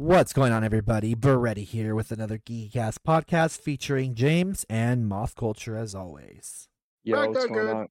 [0.00, 1.14] What's going on, everybody?
[1.14, 6.68] Barreda here with another Geekycast podcast featuring James and Moth Culture as always.
[7.04, 7.88] Yo, what's going on?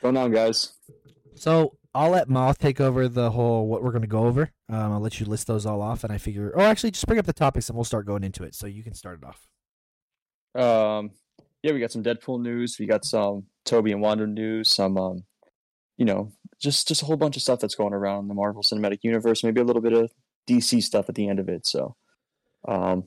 [0.00, 0.72] Going on, guys?
[1.34, 4.50] So I'll let Moth take over the whole what we're going to go over.
[4.70, 7.18] Um, I'll let you list those all off, and I figure, or actually, just bring
[7.18, 8.54] up the topics and we'll start going into it.
[8.54, 9.46] So you can start it off.
[10.98, 11.10] Um,
[11.62, 12.78] yeah, we got some Deadpool news.
[12.80, 14.74] We got some Toby and Wanda news.
[14.74, 15.24] Some, um,
[15.98, 19.00] you know, just just a whole bunch of stuff that's going around the Marvel Cinematic
[19.02, 19.44] Universe.
[19.44, 20.10] Maybe a little bit of
[20.46, 21.66] DC stuff at the end of it.
[21.66, 21.96] So,
[22.66, 23.04] um,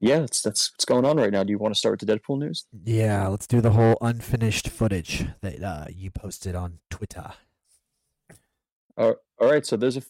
[0.00, 1.44] yeah, that's that's what's going on right now.
[1.44, 2.66] Do you want to start with the Deadpool news?
[2.84, 7.32] Yeah, let's do the whole unfinished footage that uh, you posted on Twitter.
[8.96, 10.02] Uh, all right, so there's a.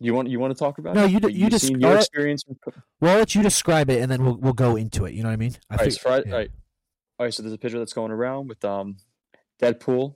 [0.00, 0.94] You want you want to talk about?
[0.94, 1.10] No, it?
[1.12, 2.44] you d- What you just- your experience.
[2.46, 2.58] with-
[3.00, 5.14] Well, I'll let you describe it, and then we'll we'll go into it.
[5.14, 5.56] You know what I mean?
[5.70, 6.32] I All right, fig- so Friday, yeah.
[6.32, 6.50] all right,
[7.20, 7.34] all right.
[7.34, 8.96] So there's a picture that's going around with um,
[9.62, 10.14] Deadpool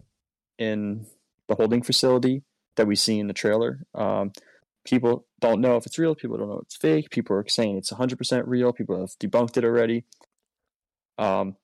[0.59, 1.07] in
[1.47, 2.43] the holding facility
[2.77, 3.87] that we see in the trailer.
[3.95, 4.33] Um,
[4.89, 6.15] people don't know if it's real.
[6.15, 7.11] People don't know it's fake.
[7.11, 8.73] People are saying it's 100% real.
[8.73, 10.05] People have debunked it already.
[11.19, 11.57] Um,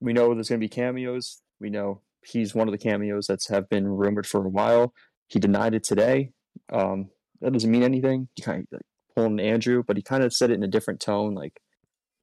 [0.00, 1.40] we know there's going to be cameos.
[1.60, 4.92] We know he's one of the cameos that's have been rumored for a while.
[5.28, 6.32] He denied it today.
[6.70, 7.10] Um,
[7.40, 8.28] that doesn't mean anything.
[8.34, 8.82] He kind of like
[9.16, 11.34] pulling Andrew, but he kind of said it in a different tone.
[11.34, 11.60] Like,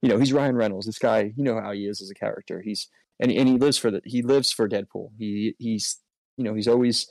[0.01, 0.85] you know, he's Ryan Reynolds.
[0.85, 2.61] This guy, you know how he is as a character.
[2.61, 2.87] He's
[3.19, 5.09] and and he lives for the he lives for Deadpool.
[5.17, 5.97] He he's
[6.37, 7.07] you know he's always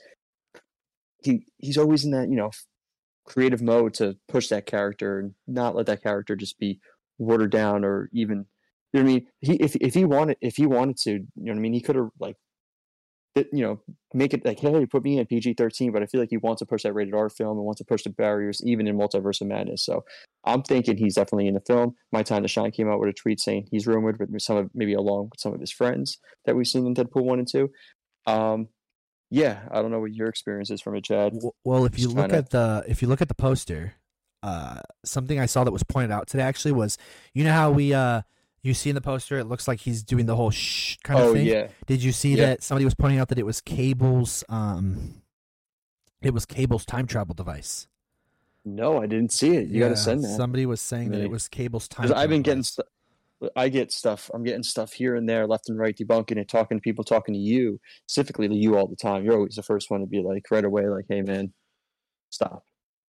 [1.21, 2.51] he he's always in that you know
[3.25, 6.79] creative mode to push that character and not let that character just be
[7.17, 8.45] watered down or even
[8.91, 9.27] you know what I mean.
[9.41, 11.73] He if if he wanted if he wanted to, you know what I mean.
[11.73, 12.37] He could have like
[13.35, 13.79] you know
[14.13, 16.59] make it like hey put me in PG thirteen, but I feel like he wants
[16.59, 19.41] to push that rated R film and wants to push the barriers even in Multiverse
[19.41, 19.85] of Madness.
[19.85, 20.03] So
[20.43, 21.95] I'm thinking he's definitely in the film.
[22.11, 24.71] My Time to Shine came out with a tweet saying he's rumored with some of
[24.73, 27.69] maybe along with some of his friends that we've seen in Deadpool one and two.
[28.25, 28.69] Um,
[29.29, 31.33] yeah, I don't know what your experience is from it, Chad.
[31.63, 33.93] Well, if you Just look at the if you look at the poster,
[34.43, 36.97] uh, something I saw that was pointed out today actually was,
[37.33, 38.21] you know how we uh
[38.61, 41.27] you see in the poster it looks like he's doing the whole shh kind of
[41.27, 41.45] Oh thing.
[41.45, 42.47] yeah, Did you see Yeah.
[42.47, 45.21] that somebody was pointing out that it was Cable's um,
[46.21, 47.87] it was Cable's time travel device.
[48.65, 49.69] no, I didn't see it.
[49.69, 50.35] You got to send that.
[50.35, 52.05] Somebody was saying that it was Cable's time.
[52.05, 52.79] I've been travel getting device.
[53.55, 54.29] I get stuff.
[54.33, 57.33] I'm getting stuff here and there, left and right, debunking it, talking to people, talking
[57.33, 59.23] to you, specifically to you all the time.
[59.23, 61.53] You're always the first one to be like right away, like, "Hey, man,
[62.29, 62.65] stop,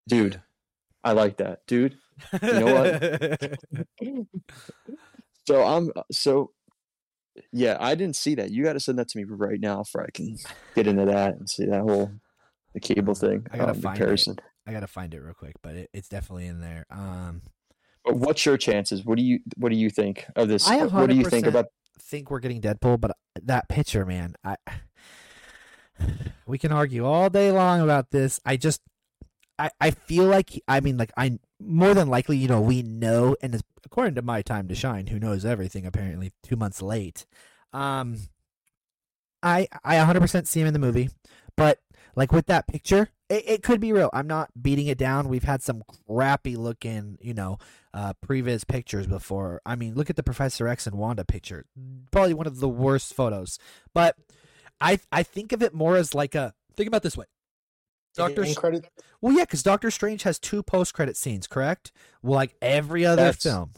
[0.08, 0.40] dude.
[1.04, 1.96] I like that, dude."
[2.42, 3.58] You know what?
[5.46, 6.52] So I'm so
[7.52, 7.76] yeah.
[7.80, 8.50] I didn't see that.
[8.50, 10.36] You got to send that to me right now, for I can
[10.76, 12.12] get into that and see that whole
[12.74, 13.46] the cable thing.
[13.50, 14.34] I gotta um, find comparison.
[14.34, 14.44] it.
[14.66, 16.86] I gotta find it real quick, but it, it's definitely in there.
[16.90, 17.42] Um,
[18.10, 19.04] But what's your chances?
[19.04, 20.68] What do you What do you think of this?
[20.68, 21.66] I What do you think about?
[22.00, 24.56] think we're getting Deadpool, but that picture, man, I
[26.44, 28.40] we can argue all day long about this.
[28.44, 28.80] I just
[29.60, 33.36] I I feel like I mean like I more than likely, you know, we know
[33.40, 37.26] and according to my time to shine, who knows everything apparently 2 months late.
[37.72, 38.16] Um
[39.40, 41.10] I I 100% see him in the movie,
[41.56, 41.78] but
[42.16, 44.10] like with that picture, it, it could be real.
[44.12, 45.28] I'm not beating it down.
[45.28, 47.58] We've had some crappy looking, you know,
[47.94, 49.60] uh, previs pictures before.
[49.66, 51.66] I mean, look at the Professor X and Wanda picture.
[52.10, 53.58] Probably one of the worst photos.
[53.94, 54.16] But
[54.80, 57.26] I I think of it more as like a think about this way.
[58.14, 58.86] Doctor credit.
[59.20, 61.92] Well, yeah, because Doctor Strange has two post credit scenes, correct?
[62.22, 63.70] Well, like every other That's- film,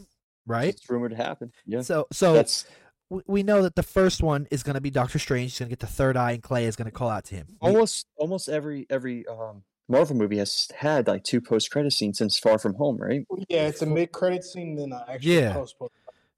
[0.47, 0.70] right?
[0.75, 1.53] It's rumored to happen.
[1.66, 2.64] Yeah, So so that's
[3.12, 5.53] we, we know that the first one is going to be Doctor Strange.
[5.53, 7.34] He's going to get the third eye, and Clea is going to call out to
[7.34, 7.47] him.
[7.61, 12.39] Almost almost every every um, Marvel movie has had like two post credit scenes since
[12.39, 13.26] Far From Home, right?
[13.49, 15.53] Yeah, it's a mid credit scene, then an actual Yeah.
[15.53, 15.76] post.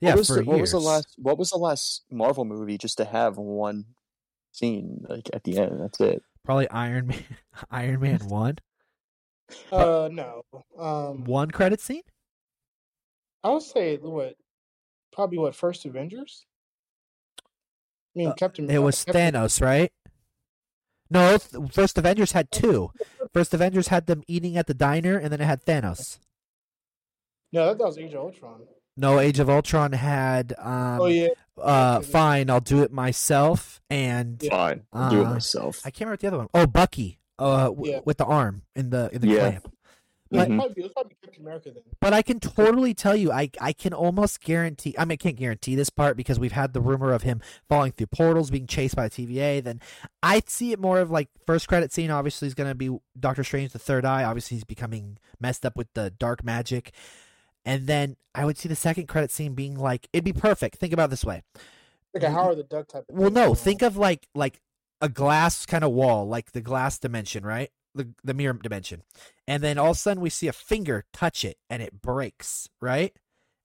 [0.01, 2.77] yeah, what was, for the, what was the last What was the last Marvel movie
[2.77, 3.85] just to have one
[4.53, 5.81] scene like at the end?
[5.81, 6.23] That's it.
[6.45, 7.25] Probably Iron Man.
[7.71, 8.59] Iron Man one
[9.71, 10.43] Uh, no.
[10.77, 12.03] Um, one credit scene.
[13.45, 14.37] I would say what,
[15.13, 16.47] probably what first Avengers.
[18.15, 18.71] I mean, Uh, Captain.
[18.71, 19.93] It was Captain- Thanos, right?
[21.11, 21.39] No,
[21.71, 22.91] First Avengers had two.
[23.33, 26.19] First Avengers had them eating at the diner, and then it had Thanos.
[27.53, 28.63] No, that, that was Age of Ultron.
[28.97, 31.29] No, Age of Ultron had um, oh yeah,
[31.61, 35.81] uh, fine, I'll do it myself, and Fine, I'll do it Uh, myself.
[35.85, 36.49] I can't remember the other one.
[36.55, 38.01] Oh, Bucky, uh, w- Yeah.
[38.05, 39.39] with the arm in the in the Yeah.
[39.51, 39.74] clamp.
[40.35, 40.59] But- Mhm.
[40.59, 41.83] Probably, it probably America then.
[42.01, 44.95] But I can totally tell you, I I can almost guarantee.
[44.99, 47.93] I mean, I can't guarantee this part because we've had the rumor of him falling
[47.93, 49.61] through portals, being chased by the TVA.
[49.63, 49.81] Then
[50.23, 52.11] I see it more of like first credit scene.
[52.11, 54.25] Obviously, is going to be Doctor Strange, the Third Eye.
[54.25, 56.93] Obviously, he's becoming messed up with the dark magic.
[57.65, 60.77] And then I would see the second credit scene being like it'd be perfect.
[60.77, 61.43] Think about it this way.
[62.13, 64.61] Like a Howard the Duck type of Well, no, think of like like
[65.01, 67.71] a glass kind of wall, like the glass dimension, right?
[67.95, 69.03] The the mirror dimension.
[69.47, 72.69] And then all of a sudden we see a finger touch it and it breaks,
[72.81, 73.17] right?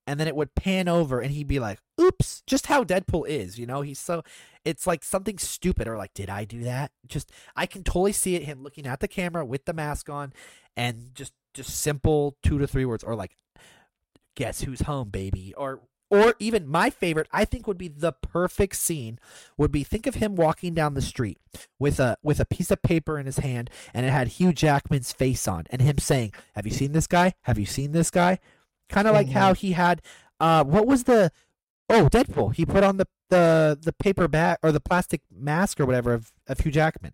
[0.05, 3.59] And then it would pan over and he'd be like, "Oops!" Just how Deadpool is,
[3.59, 3.81] you know?
[3.81, 4.23] He's so
[4.65, 8.35] it's like something stupid or like, "Did I do that?" Just I can totally see
[8.35, 10.33] it him looking at the camera with the mask on
[10.77, 13.35] and just just simple 2 to 3 words or like
[14.35, 18.75] guess who's home, baby, or or even my favorite, I think would be the perfect
[18.75, 19.19] scene
[19.57, 21.37] would be think of him walking down the street
[21.77, 25.11] with a with a piece of paper in his hand and it had Hugh Jackman's
[25.13, 27.33] face on and him saying, "Have you seen this guy?
[27.43, 28.39] Have you seen this guy?"
[28.89, 30.01] Kind of like how he had
[30.39, 31.31] uh what was the
[31.89, 32.55] oh, Deadpool.
[32.55, 36.31] He put on the the the paper bag or the plastic mask or whatever of,
[36.47, 37.13] of Hugh Jackman.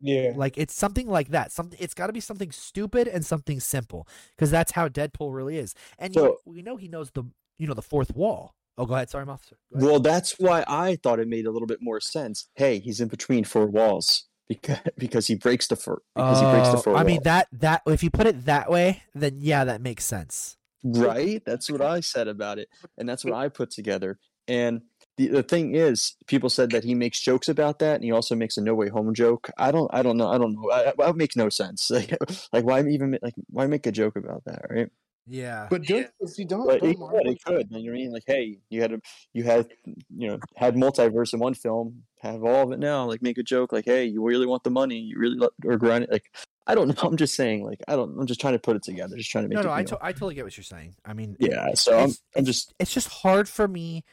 [0.00, 0.32] Yeah.
[0.34, 1.52] Like it's something like that.
[1.52, 5.58] Something it's got to be something stupid and something simple because that's how Deadpool really
[5.58, 5.74] is.
[5.98, 7.24] And So- know, we know he knows the
[7.62, 8.56] you know the fourth wall.
[8.76, 9.08] Oh, go ahead.
[9.08, 9.56] Sorry, officer.
[9.72, 9.88] Go ahead.
[9.88, 12.48] Well, that's why I thought it made a little bit more sense.
[12.56, 16.70] Hey, he's in between four walls because because he breaks the four because he breaks
[16.70, 16.96] the Oh, four.
[16.96, 20.56] I mean that that if you put it that way, then yeah, that makes sense.
[20.82, 21.40] right?
[21.46, 22.68] That's what I said about it,
[22.98, 24.18] and that's what I put together.
[24.48, 24.82] And
[25.16, 28.34] the the thing is, people said that he makes jokes about that, and he also
[28.34, 29.50] makes a No Way Home joke.
[29.58, 30.70] I don't, I don't know, I don't know.
[30.72, 31.90] I, that makes no sense.
[31.90, 32.16] Like,
[32.52, 34.88] like why even like why make a joke about that, right?
[35.26, 35.68] Yeah.
[35.70, 37.66] But don't see don't But don't it could, it could.
[37.70, 38.12] You know what I mean?
[38.12, 39.00] Like, hey, you had a,
[39.32, 39.68] you had,
[40.16, 43.04] you know, had multiverse in one film, have all of it now.
[43.06, 45.76] Like, make a joke, like, hey, you really want the money, you really lo- or
[45.76, 46.10] grind it.
[46.10, 46.32] Like,
[46.66, 47.08] I don't know.
[47.08, 48.18] I'm just saying, like, I don't.
[48.18, 49.64] I'm just trying to put it together, just trying to make no, it.
[49.64, 50.96] no, I, to- I totally get what you're saying.
[51.04, 51.74] I mean, yeah.
[51.74, 54.04] So I'm, I'm just it's just hard for me.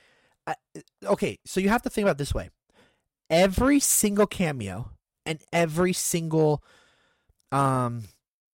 [0.45, 0.55] I,
[1.03, 2.49] okay, so you have to think about it this way:
[3.29, 4.91] every single cameo
[5.25, 6.63] and every single,
[7.51, 8.03] um,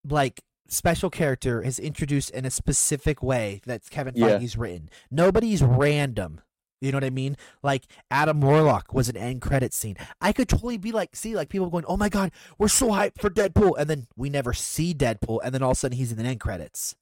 [0.07, 4.39] like special character is introduced in a specific way that Kevin Yeah.
[4.39, 4.89] Feige's written.
[5.11, 6.41] Nobody's random.
[6.81, 7.37] You know what I mean?
[7.63, 9.95] Like Adam Warlock was an end credit scene.
[10.21, 13.19] I could totally be like, see, like people going, "Oh my god, we're so hyped
[13.19, 16.11] for Deadpool," and then we never see Deadpool, and then all of a sudden he's
[16.11, 16.95] in the end credits.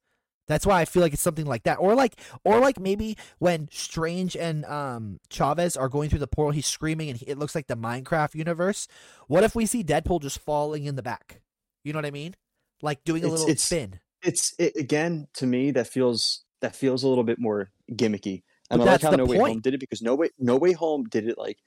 [0.46, 3.68] That's why I feel like it's something like that, or like, or like maybe when
[3.72, 7.54] Strange and um Chavez are going through the portal, he's screaming, and he, it looks
[7.54, 8.86] like the Minecraft universe.
[9.26, 11.40] What if we see Deadpool just falling in the back?
[11.82, 12.34] You know what I mean?
[12.84, 14.00] Like doing a It's- little it's- spin.
[14.22, 18.42] it's it, again to me that feels that feels a little bit more gimmicky.
[18.70, 19.62] And But I like that's how No Way Home point.
[19.64, 21.58] did it because No Way No Way Home did it like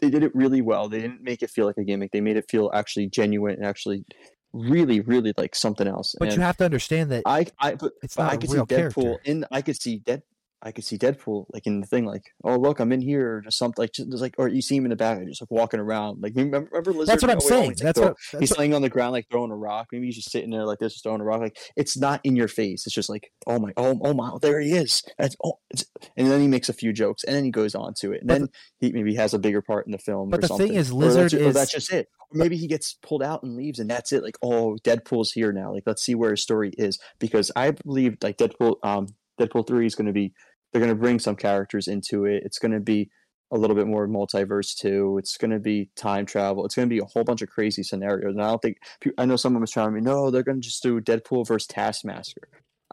[0.00, 0.88] they did it really well.
[0.88, 2.10] They didn't make it feel like a gimmick.
[2.12, 4.04] They made it feel actually genuine and actually
[4.52, 6.14] really really like something else.
[6.18, 8.50] But and you have to understand that I I but, it's but not I could
[8.50, 9.20] see Deadpool character.
[9.24, 10.22] in I could see Dead
[10.64, 13.40] I could see Deadpool like in the thing like oh look I'm in here or
[13.40, 15.80] just something like just, like or you see him in the back just like walking
[15.80, 17.68] around like remember, remember Lizard That's what I'm Way saying.
[17.70, 18.16] Like, That's throw- what.
[18.32, 19.88] That's he's what laying on the ground like throwing a rock.
[19.92, 21.40] Maybe he's just sitting there like this, just throwing a rock.
[21.40, 22.86] Like it's not in your face.
[22.86, 25.02] It's just like oh my, oh oh my, there he is.
[25.18, 25.84] That's, oh, it's,
[26.16, 28.28] and then he makes a few jokes, and then he goes on to it, and
[28.28, 28.48] But then
[28.78, 30.30] he maybe has a bigger part in the film.
[30.30, 30.74] But or the thing something.
[30.76, 32.08] is, Or Lizard that's, ju- or is- that's just it.
[32.30, 34.22] Or maybe he gets pulled out and leaves, and that's it.
[34.22, 35.72] Like oh, Deadpool's here now.
[35.72, 39.08] Like let's see where his story is because I believe like Deadpool, um,
[39.40, 40.32] Deadpool three is going to be
[40.72, 42.42] they're going to bring some characters into it.
[42.44, 43.10] It's going to be
[43.52, 45.18] a little bit more multiverse too.
[45.18, 46.64] It's going to be time travel.
[46.64, 48.34] It's going to be a whole bunch of crazy scenarios.
[48.34, 48.78] And I don't think
[49.18, 52.48] I know someone was telling me, no, they're going to just do Deadpool versus Taskmaster.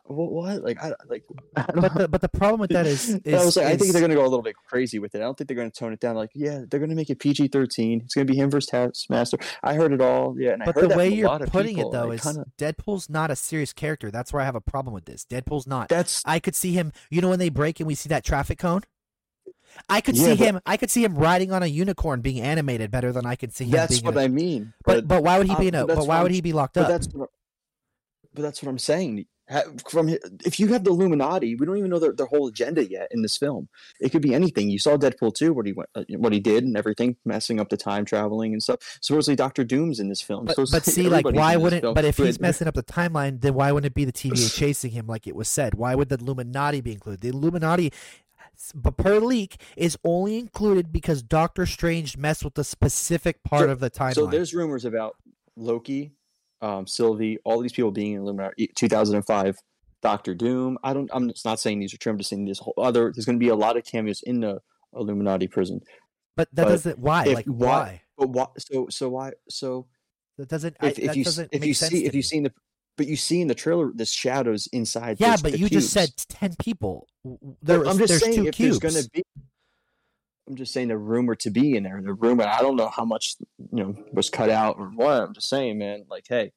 [0.09, 0.31] What?
[0.31, 0.63] what?
[0.63, 1.23] Like I like.
[1.55, 3.91] I but the but the problem with that is, is I was like, I think
[3.91, 5.19] they're going to go a little bit crazy with it.
[5.19, 6.15] I don't think they're going to tone it down.
[6.15, 8.01] Like, yeah, they're going to make it PG thirteen.
[8.03, 9.37] It's going to be him versus Taskmaster.
[9.63, 10.35] I heard it all.
[10.39, 12.45] Yeah, and I But heard the way you're putting people, it though and is kinda,
[12.57, 14.09] Deadpool's not a serious character.
[14.09, 15.25] That's where I have a problem with this.
[15.25, 15.89] Deadpool's not.
[15.89, 16.91] that's I could see him.
[17.11, 18.81] You know when they break and we see that traffic cone.
[19.87, 20.59] I could Yeah, see but- him.
[20.65, 23.65] I could see him riding on a unicorn being animated better than I could see
[23.65, 23.71] him.
[23.71, 24.73] that's being what in a- I mean.
[24.83, 25.85] But but why would he be in a?
[25.85, 26.87] but why would he be locked But up?
[26.89, 27.29] that's what,
[28.33, 29.25] but that's what I'm saying.
[29.89, 30.09] From
[30.45, 33.23] if you have the Illuminati, we don't even know their, their whole agenda yet in
[33.23, 33.67] this film.
[33.99, 34.69] It could be anything.
[34.69, 37.69] You saw Deadpool 2, what he went, uh, what he did, and everything, messing up
[37.69, 38.79] the time traveling and stuff.
[39.01, 40.45] Supposedly, Doctor Doom's in this film.
[40.45, 41.81] But, so but see, like, why wouldn't?
[41.81, 41.93] film.
[41.95, 44.91] But if he's messing up the timeline, then why wouldn't it be the TVA chasing
[44.91, 45.73] him like it was said?
[45.73, 47.21] Why would the Illuminati be included?
[47.21, 47.91] The Illuminati,
[48.75, 53.69] but per leak, is only included because Doctor Strange messed with the specific part So-
[53.71, 54.13] of the timeline.
[54.15, 55.15] So there's rumors about
[55.55, 56.11] Loki,
[56.61, 58.69] um, Sylvie, all these people being in Illuminati.
[58.75, 59.57] 2005,
[60.01, 60.77] Doctor Doom.
[60.83, 61.09] I don't.
[61.13, 62.11] I'm just not saying these are true.
[62.11, 63.11] I'm just saying this whole other.
[63.13, 64.59] There's going to be a lot of cameos in the
[64.93, 65.81] Illuminati prison.
[66.35, 66.99] but that but doesn't.
[66.99, 67.25] Why?
[67.25, 68.01] if- Like why- why?
[68.17, 68.45] but why?
[68.57, 69.31] So so why?
[69.49, 69.87] So
[70.37, 70.77] That doesn't.
[70.79, 72.53] I, if, if that you doesn't if you see if you seen the
[72.97, 75.17] but you see in the trailer the shadows inside.
[75.19, 77.07] Yeah, but the you just said ten people.
[77.61, 78.79] There, I'm just saying if cubes.
[78.79, 79.23] there's going to be.
[80.49, 82.01] I'm just saying the rumor to be in there.
[82.03, 82.43] The rumor.
[82.45, 83.35] I don't know how much
[83.71, 85.21] you know was cut out or what.
[85.21, 86.05] I'm just saying, man.
[86.09, 86.51] Like, hey,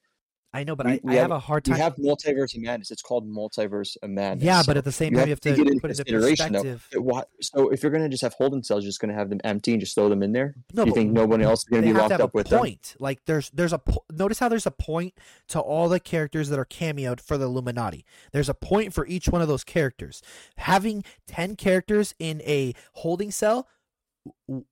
[0.55, 1.81] I know, but we- I, we I have a hard you time.
[1.83, 2.91] have multiverse of madness.
[2.91, 4.45] It's called multiverse of madness.
[4.45, 5.81] yeah, So but at the same you time, have you have to to get into
[5.81, 6.29] put it into though.
[6.31, 6.89] perspective.
[6.97, 9.29] why- so if you're going to just have holding cells, you're just going to have
[9.31, 10.55] them empty and just throw them in there.
[10.75, 12.59] No, you think nobody else is going to be locked to have up with them?
[12.61, 12.97] point.
[12.99, 15.15] Like there's there's a po- notice how there's a point
[15.49, 18.05] to all the characters that are cameoed for the Illuminati.
[18.33, 20.23] There's a point for each one of those characters.
[20.57, 23.69] Having ten characters in a holding cell.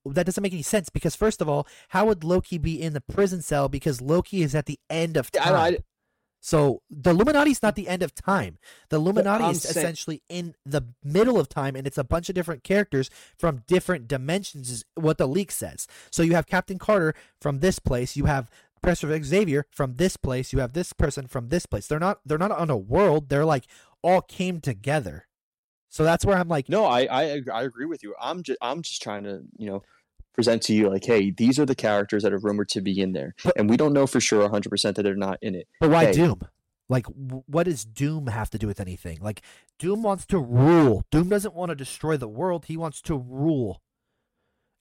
[0.04, 3.00] That doesn't make any sense because first of all, how would Loki be in the
[3.00, 3.68] prison cell?
[3.68, 5.54] Because Loki is at the end of time.
[5.54, 5.78] I- I-
[6.42, 8.58] so the Illuminati is not the end of time.
[8.88, 12.34] The Illuminati is saying- essentially in the middle of time, and it's a bunch of
[12.34, 14.70] different characters from different dimensions.
[14.70, 15.86] Is what the leak says.
[16.10, 18.16] So you have Captain Carter from this place.
[18.16, 18.50] You have
[18.82, 20.52] Professor Xavier from this place.
[20.54, 21.86] You have this person from this place.
[21.86, 22.20] They're not.
[22.24, 23.28] They're not on a world.
[23.28, 23.66] They're like
[24.02, 25.26] all came together.
[25.90, 28.14] So that's where I'm like, No, I, I I agree with you.
[28.20, 29.82] I'm just I'm just trying to you know
[30.34, 33.12] present to you like, hey, these are the characters that are rumored to be in
[33.12, 35.66] there, But- and we don't know for sure 100 percent that they're not in it.
[35.80, 36.12] but why hey.
[36.12, 36.40] Doom?
[36.88, 39.18] Like, what does Doom have to do with anything?
[39.20, 39.42] Like,
[39.78, 41.04] Doom wants to rule.
[41.12, 42.64] Doom doesn't want to destroy the world.
[42.64, 43.80] He wants to rule.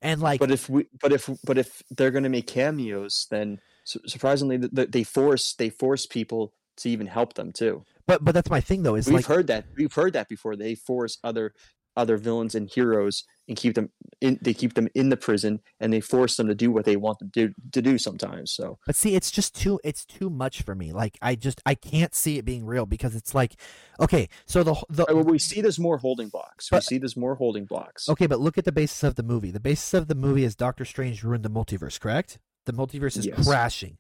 [0.02, 3.60] And like, But if we but if but if they're going to make cameos, then
[3.84, 7.84] surprisingly th- th- they force they force people to even help them too.
[8.08, 8.96] but but that's my thing though.
[8.96, 10.56] Is We've like, heard that we've heard that before.
[10.56, 11.54] They force other
[11.98, 13.90] other villains and heroes and keep them
[14.22, 14.38] in.
[14.42, 17.20] They keep them in the prison and they force them to do what they want
[17.20, 18.52] to do to do sometimes.
[18.54, 20.94] So But see, it's just too it's too much for me.
[20.94, 23.56] Like I just I can't see it being real because it's like,
[24.00, 26.72] okay, so the the well, we see there's more holding blocks.
[26.72, 28.08] we see there's more holding blocks.
[28.08, 29.52] okay, but look at the basis of the movie.
[29.52, 32.40] The basis of the movie is Doctor Strange ruined the multiverse, correct?
[32.66, 33.46] The multiverse is Yes.
[33.48, 33.98] crashing.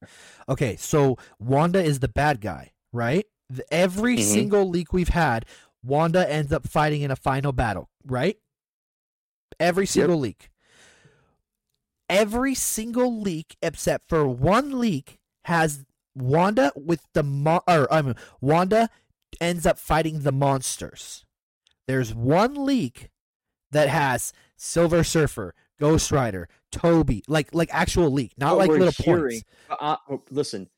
[0.47, 3.25] Okay, so Wanda is the bad guy, right?
[3.71, 4.23] Every Mhm.
[4.23, 5.45] single leak we've had,
[5.83, 8.37] Wanda ends up fighting in a final battle, right?
[9.59, 10.49] Every single leak.
[12.09, 15.85] Every single leak except for one leak has
[16.15, 18.89] Wanda with the mo- or I mean Wanda
[19.39, 21.23] ends up fighting the monsters.
[21.87, 23.09] There's one leak
[23.71, 28.91] that has Silver Surfer, Ghost Rider, Toby, like like actual leak, not But like little
[28.91, 29.41] hearing.
[29.69, 29.77] points.
[29.81, 29.95] Uh,
[30.29, 30.69] listen,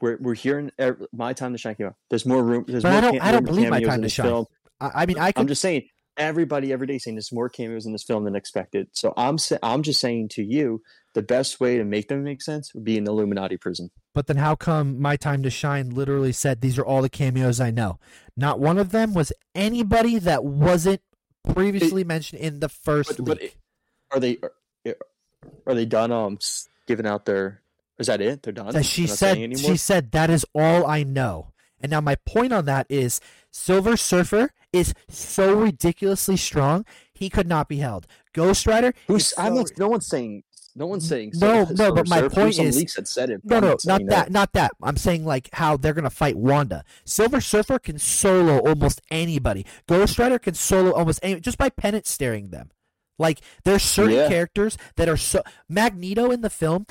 [0.00, 0.70] we're we're hearing
[1.12, 1.94] my time to shine came out.
[2.10, 2.64] There's more room.
[2.66, 4.26] There's But more I don't I don't believe my time to shine.
[4.26, 4.46] film.
[4.80, 5.88] I, I mean I could I'm just saying.
[6.18, 8.88] Everybody every day saying there's more cameos in this film than expected.
[8.92, 10.80] So I'm sa- I'm just saying to you,
[11.12, 13.90] the best way to make them make sense would be in the Illuminati prison.
[14.14, 17.60] But then how come My Time to Shine literally said these are all the cameos
[17.60, 17.98] I know?
[18.34, 21.02] Not one of them was anybody that wasn't
[21.52, 23.58] previously mentioned in the first But, but leak.
[24.12, 24.96] Are they are,
[25.66, 26.12] are they done?
[26.12, 26.38] Um,
[26.86, 27.62] giving out their
[27.98, 28.42] is that it?
[28.42, 28.72] They're done.
[28.72, 31.52] that she said she said that is all I know.
[31.80, 33.20] And now my point on that is
[33.50, 38.06] Silver Surfer is so ridiculously strong, he could not be held.
[38.32, 39.70] Ghost Rider Who's is I'm not.
[39.78, 40.42] No one's saying.
[40.74, 41.32] No one's saying.
[41.34, 42.34] No, Silver- no, but my Surfer.
[42.34, 43.40] point is- leaks had said it.
[43.44, 44.72] No, no, not that, not that.
[44.82, 46.84] I'm saying like how they're gonna fight Wanda.
[47.04, 49.64] Silver Surfer can solo almost anybody.
[49.86, 52.70] Ghost Rider can solo almost any just by Penance staring them.
[53.18, 54.28] Like there's certain Yeah.
[54.28, 56.86] characters that are so Magneto in the film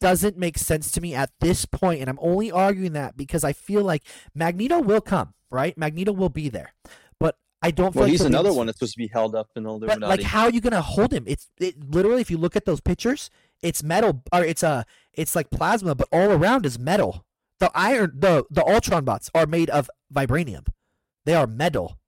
[0.00, 3.52] doesn't make sense to me at this point, and I'm only arguing that because I
[3.52, 4.02] feel like
[4.34, 5.76] Magneto will come, right?
[5.76, 6.72] Magneto will be there,
[7.18, 7.94] but I don't.
[7.94, 10.22] Well, like he's another one that's supposed to be held up in the but like,
[10.22, 11.24] how are you gonna hold him?
[11.26, 13.30] It's it, literally, if you look at those pictures,
[13.62, 17.26] it's metal, or it's a, it's like plasma, but all around is metal.
[17.58, 20.66] The iron, the the Ultron bots are made of vibranium.
[21.26, 21.98] They are metal.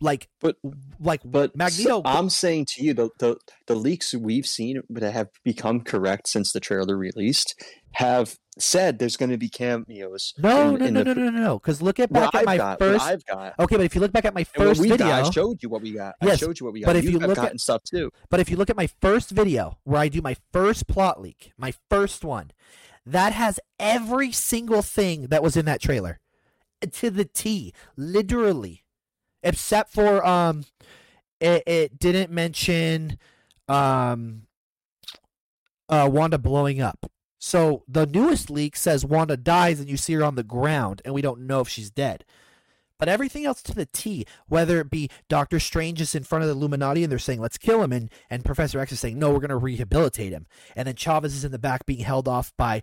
[0.00, 0.56] Like, But-
[1.00, 1.88] like, But Magneto.
[1.88, 3.36] so I'm saying to you, the, the
[3.66, 7.54] the leaks we've seen that have become correct since the trailer released
[7.92, 10.34] have said there's going to be cameos.
[10.38, 11.58] no, in- no, in no, the- no, no, no, no.
[11.58, 13.04] Because look at back at I've my got, first.
[13.06, 13.54] I've got.
[13.58, 15.80] Okay, but if you look back at my first video, got, I showed you what
[15.80, 16.14] we got.
[16.22, 16.86] Yes, I showed you what we got.
[16.88, 18.10] but if you you look at- stuff too.
[18.28, 21.52] But if you look at my first video where I do my first plot leak,
[21.56, 22.50] my first one,
[23.06, 26.20] that has every single thing that was in that trailer
[26.92, 28.82] to the T, literally,
[29.42, 30.64] except for um,
[31.40, 33.18] it, it didn't mention
[33.68, 34.42] um,
[35.88, 37.10] uh, Wanda blowing up.
[37.38, 41.14] So the newest leak says Wanda dies and you see her on the ground, and
[41.14, 42.24] we don't know if she's dead.
[42.98, 46.48] But everything else to the T, whether it be Doctor Strange is in front of
[46.48, 49.30] the Illuminati and they're saying, let's kill him, and, and Professor X is saying, no,
[49.30, 50.46] we're going to rehabilitate him.
[50.74, 52.82] And then Chavez is in the back being held off by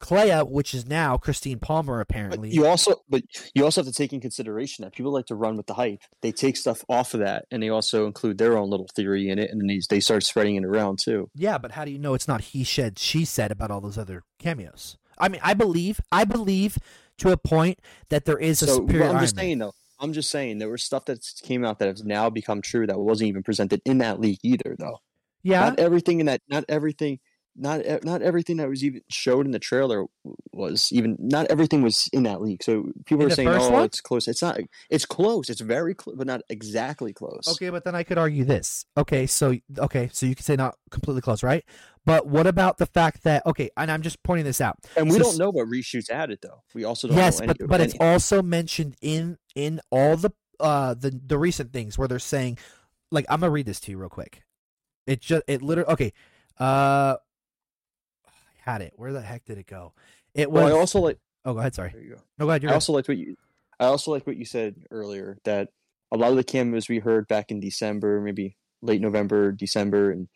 [0.00, 2.48] Clea, which is now Christine Palmer, apparently.
[2.50, 3.22] But you also, but
[3.54, 6.00] you also have to take in consideration that people like to run with the hype.
[6.20, 9.38] They take stuff off of that, and they also include their own little theory in
[9.38, 11.30] it, and then they, they start spreading it around too.
[11.34, 13.98] yeah, but how do you know it's not he said, she said about all those
[13.98, 14.96] other cameos?
[15.16, 16.76] I mean, I believe, I believe
[17.18, 19.72] to a point that there is a So superior I'm just saying though.
[20.00, 22.98] I'm just saying there was stuff that came out that has now become true that
[22.98, 24.98] wasn't even presented in that leak either, though.
[25.42, 26.42] Yeah, Not everything in that.
[26.48, 27.20] Not everything.
[27.56, 30.06] Not not everything that was even showed in the trailer
[30.52, 31.16] was even.
[31.20, 32.62] Not everything was in that leak.
[32.62, 33.84] So people In are saying, "Oh, one?
[33.84, 34.58] it's close." It's not.
[34.90, 35.48] It's close.
[35.48, 37.46] It's very close, but not exactly close.
[37.48, 38.86] Okay, but then I could argue this.
[38.96, 41.64] Okay, so okay, so you could say not completely close, right?
[42.04, 44.78] But what about the fact that okay, and I'm just pointing this out.
[44.96, 46.62] And we So don't know what reshoots added though.
[46.74, 50.30] We also don't Yes, know but any, but it's also mentioned in in all the
[50.60, 52.58] uh the the recent things where they're saying,
[53.10, 54.42] like I'm gonna read this to you real quick.
[55.06, 56.12] It just it literally okay.
[56.58, 57.16] Uh,
[58.64, 58.94] had it.
[58.96, 59.92] Where the heck did it go?
[60.34, 60.64] It was.
[60.64, 61.18] Well, I also like.
[61.44, 61.74] oh, go ahead.
[61.74, 61.90] Sorry.
[61.92, 62.22] There you go.
[62.38, 62.62] No, go ahead.
[62.62, 63.36] You're I also liked what you.
[63.78, 65.68] I also like what you said earlier that
[66.12, 70.28] a lot of the cameos we heard back in December, maybe late November, December, and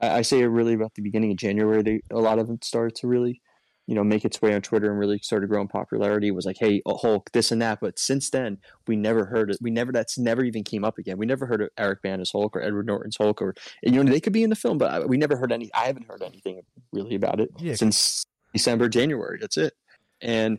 [0.00, 1.82] I, I say really about the beginning of January.
[1.82, 3.40] They a lot of them started to really,
[3.86, 6.28] you know, make its way on Twitter and really started growing popularity.
[6.28, 7.78] It was like, hey, uh, Hulk, this and that.
[7.80, 9.58] But since then, we never heard it.
[9.60, 9.92] We never.
[9.92, 11.18] That's never even came up again.
[11.18, 14.20] We never heard of Eric Bana's Hulk or Edward Norton's Hulk, or you know, they
[14.20, 15.70] could be in the film, but I, we never heard any.
[15.74, 16.60] I haven't heard anything
[16.92, 17.74] really about it Yeah.
[17.74, 19.38] since December, January.
[19.40, 19.74] That's it.
[20.20, 20.58] And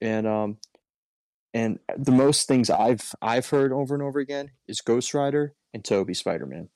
[0.00, 0.58] and um
[1.54, 5.84] and the most things I've I've heard over and over again is Ghost Rider and
[5.84, 6.68] Toby Spider Man,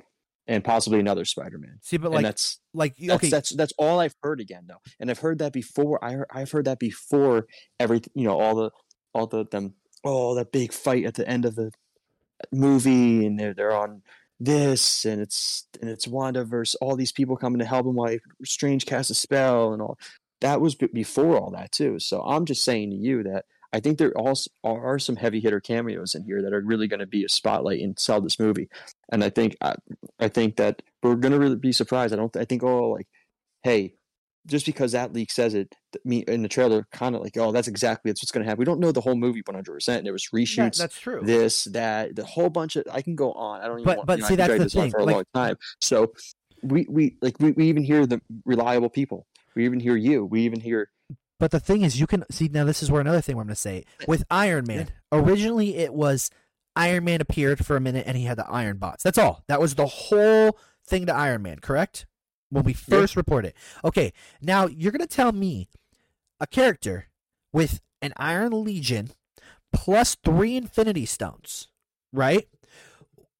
[0.46, 1.78] and possibly another Spider Man.
[1.82, 5.10] See, but and like that's like okay, that's that's all I've heard again though, and
[5.10, 6.02] I've heard that before.
[6.04, 7.46] I I've heard that before
[7.80, 8.70] every You know, all the
[9.14, 9.74] all the them
[10.04, 11.70] oh that big fight at the end of the
[12.52, 14.02] movie, and they're they're on
[14.38, 18.16] this, and it's and it's Wanda versus all these people coming to help him while
[18.44, 19.98] Strange casts a spell and all.
[20.40, 21.98] That was b- before all that too.
[21.98, 25.60] So I'm just saying to you that I think there also are some heavy hitter
[25.60, 28.68] cameos in here that are really going to be a spotlight and sell this movie.
[29.10, 29.74] And I think I,
[30.18, 32.12] I think that we're going to really be surprised.
[32.12, 32.36] I don't.
[32.36, 33.08] I think oh like,
[33.62, 33.94] hey,
[34.46, 35.74] just because that leak says it,
[36.04, 38.60] me in the trailer, kind of like oh that's exactly that's what's going to happen.
[38.60, 39.72] We don't know the whole movie 100.
[39.72, 41.20] percent There was reshoots, that's true.
[41.22, 42.84] this that the whole bunch of.
[42.92, 43.60] I can go on.
[43.60, 43.84] I don't even.
[43.84, 45.56] But- want, but you know, see, that's the thing, for a like- long time.
[45.80, 46.12] So
[46.62, 49.26] we we like we, we even hear the reliable people.
[49.54, 50.24] We even hear you.
[50.24, 50.90] We even hear
[51.40, 52.64] But the thing is, you can see now.
[52.64, 54.88] This is where another thing I'm going to say eh, with Iron Man.
[55.12, 56.30] Originally, it was
[56.76, 59.02] Iron Man appeared for a minute and he had the Iron Bots.
[59.02, 59.42] That's all.
[59.48, 61.58] That was the whole thing to Iron Man.
[61.58, 62.06] Correct?
[62.56, 64.14] When we first report it, Okay.
[64.40, 65.68] Now you're going to tell me
[66.40, 67.08] a character
[67.52, 69.10] with an Iron Legion
[69.74, 71.68] plus three Infinity Stones,
[72.14, 72.48] right?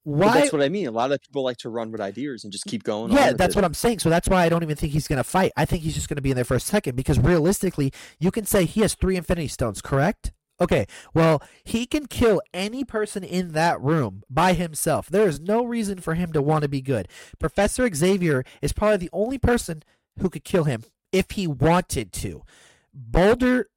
[0.04, 0.40] But Why?
[0.40, 0.86] that's what I mean.
[0.86, 3.10] A lot of people like to run with ideas and just keep going.
[3.10, 4.00] Yeah, that's what I'm saying.
[4.00, 5.50] So that's why I don't even think he's going to fight.
[5.56, 8.30] I think he's just going to be in there for a second because realistically, you
[8.30, 10.30] can say he has three Infinity Stones, correct?
[10.60, 15.08] Okay, well, he can kill any person in that room by himself.
[15.08, 17.08] There is no reason for him to want to be good.
[17.38, 19.82] Professor Xavier is probably the only person
[20.18, 22.42] who could kill him if he wanted to.
[22.94, 23.68] Boulder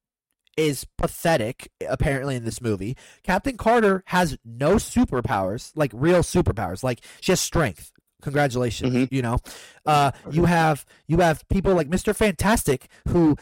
[0.56, 2.96] is pathetic, apparently, in this movie.
[3.24, 6.84] Captain Carter has no superpowers, like real superpowers.
[6.84, 7.92] Like she has strength.
[8.22, 9.08] Congratulations, Mhm.
[9.12, 9.40] you know.
[9.86, 13.38] Uh, you have you have people like Mister Fantastic who,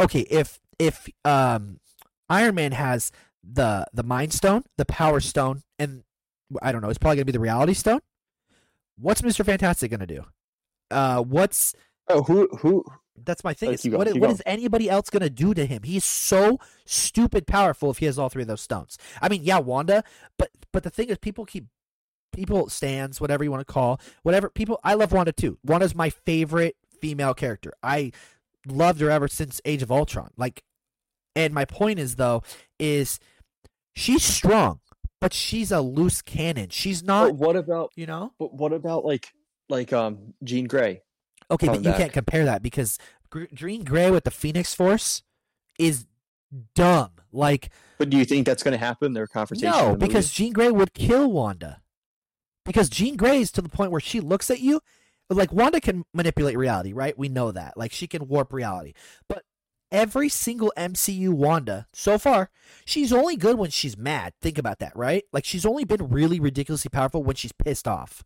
[0.00, 1.78] okay, if if um,
[2.32, 3.12] Iron Man has
[3.44, 6.02] the the Mind Stone, the Power Stone, and
[6.60, 8.00] I don't know, it's probably gonna be the Reality Stone.
[8.96, 10.24] What's Mister Fantastic gonna do?
[10.90, 11.74] Uh, what's
[12.08, 12.84] Oh, who who?
[13.24, 13.70] that's my thing.
[13.70, 14.32] Uh, is going, what, what going.
[14.32, 15.82] is anybody else going to do to him?
[15.84, 18.98] He's so stupid powerful if he has all three of those stones.
[19.20, 20.02] I mean, yeah, Wanda,
[20.38, 21.66] but but the thing is, people keep
[22.32, 24.80] people stands, whatever you want to call, whatever people.
[24.82, 25.58] I love Wanda too.
[25.64, 27.72] Wanda's my favorite female character.
[27.82, 28.12] I
[28.66, 30.30] loved her ever since Age of Ultron.
[30.36, 30.62] Like,
[31.36, 32.42] and my point is though,
[32.78, 33.18] is
[33.94, 34.80] she's strong,
[35.20, 36.68] but she's a loose cannon.
[36.70, 37.92] She's not, But what about?
[37.96, 38.32] you know.
[38.38, 39.32] But what about like
[39.68, 41.02] like um Jean Grey?
[41.50, 41.98] Okay, but you back.
[41.98, 42.98] can't compare that because
[43.54, 45.22] Jean Grey with the Phoenix Force
[45.78, 46.06] is
[46.74, 47.10] dumb.
[47.32, 49.12] Like But do you think that's going to happen?
[49.12, 49.70] Their confrontation?
[49.70, 51.80] no, the because Jean Grey would kill Wanda.
[52.64, 54.80] Because Jean Grey is to the point where she looks at you,
[55.28, 57.16] like Wanda can manipulate reality, right?
[57.18, 57.76] We know that.
[57.76, 58.92] Like she can warp reality.
[59.28, 59.42] But
[59.92, 62.50] every single MCU Wanda so far,
[62.84, 64.32] she's only good when she's mad.
[64.40, 65.24] Think about that, right?
[65.32, 68.24] Like she's only been really ridiculously powerful when she's pissed off.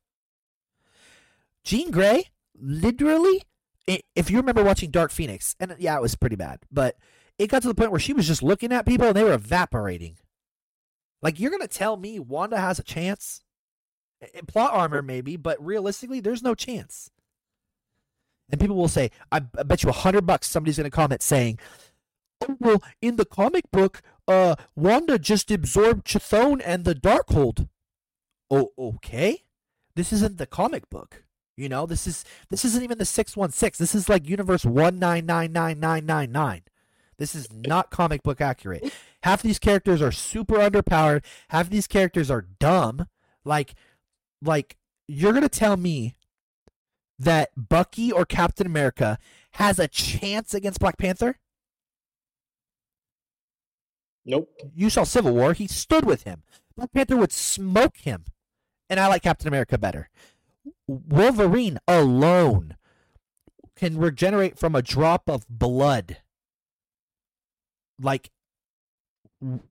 [1.65, 3.43] Jean Grey, literally,
[3.87, 6.97] if you remember watching Dark Phoenix, and yeah, it was pretty bad, but
[7.39, 9.35] it got to the point where she was just looking at people and they were
[9.35, 10.17] evaporating.
[11.21, 13.43] Like you're gonna tell me Wanda has a chance?
[14.47, 17.11] Plot armor maybe, but realistically, there's no chance.
[18.51, 21.59] And people will say, "I, I bet you a hundred bucks somebody's gonna comment saying."
[22.43, 27.69] Oh, well, in the comic book, uh, Wanda just absorbed Chthon and the Darkhold.
[28.51, 29.45] Oh, okay.
[29.95, 31.25] This isn't the comic book.
[31.57, 33.79] You know, this is this isn't even the six one six.
[33.79, 36.63] This is like universe one nine nine nine nine nine nine.
[37.19, 38.93] This is not comic book accurate.
[39.23, 41.25] Half these characters are super underpowered.
[41.49, 43.09] Half these characters are dumb.
[43.43, 43.75] Like,
[44.43, 44.77] like
[45.09, 46.15] you're gonna tell me
[47.19, 49.19] that Bucky or Captain America
[49.53, 51.39] has a chance against Black Panther?
[54.25, 54.51] Nope.
[54.75, 55.53] You saw Civil War.
[55.53, 56.43] He stood with him.
[56.77, 58.25] Black Panther would smoke him.
[58.91, 60.11] And I like Captain America better.
[60.87, 62.77] Wolverine alone
[63.77, 66.19] can regenerate from a drop of blood.
[68.01, 68.31] Like,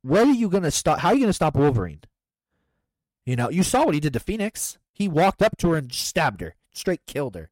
[0.01, 0.99] where are you going to stop?
[0.99, 2.01] How are you going to stop Wolverine?
[3.25, 4.77] You know, you saw what he did to Phoenix.
[4.93, 7.49] He walked up to her and stabbed her, straight killed her.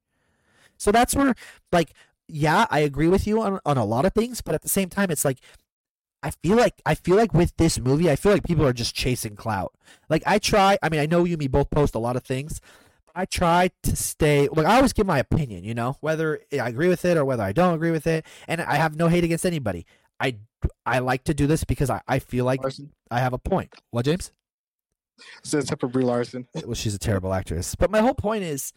[0.78, 1.36] So that's where,
[1.72, 1.94] like,
[2.28, 4.90] yeah, I agree with you on, on a lot of things, but at the same
[4.90, 5.40] time, it's like
[6.24, 8.96] I feel like I feel like with this movie, I feel like people are just
[8.96, 9.74] chasing clout.
[10.10, 10.78] Like I try.
[10.82, 12.62] I mean, I know you and me both post a lot of things.
[13.14, 14.48] I try to stay.
[14.50, 15.66] Like I always give my opinion.
[15.66, 18.62] You know, whether I agree with it or whether I don't agree with it, and
[18.62, 19.86] I have no hate against anybody.
[20.20, 20.38] I
[20.86, 22.94] I like to do this because I, I feel like Larson.
[23.12, 23.74] I have a point.
[23.92, 24.32] What, James?
[25.44, 26.48] So except for Brie Larson.
[26.64, 27.76] Well, she's a terrible actress.
[27.76, 28.72] But my whole point is,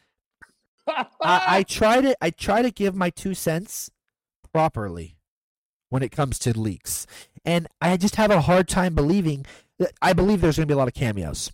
[0.87, 3.91] I, I try to I try to give my two cents
[4.53, 5.17] properly
[5.89, 7.07] when it comes to leaks,
[7.45, 9.47] and I just have a hard time believing
[9.79, 11.53] that I believe there's going to be a lot of cameos,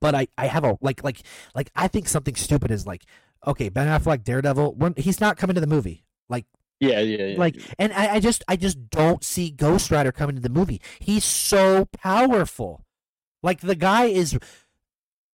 [0.00, 1.22] but I I have a like like
[1.54, 3.04] like I think something stupid is like
[3.46, 6.44] okay Ben Affleck Daredevil when he's not coming to the movie like
[6.80, 7.38] Yeah, yeah, yeah.
[7.38, 10.80] like and I, I just I just don't see Ghost Rider coming to the movie.
[10.98, 12.84] He's so powerful.
[13.42, 14.38] Like the guy is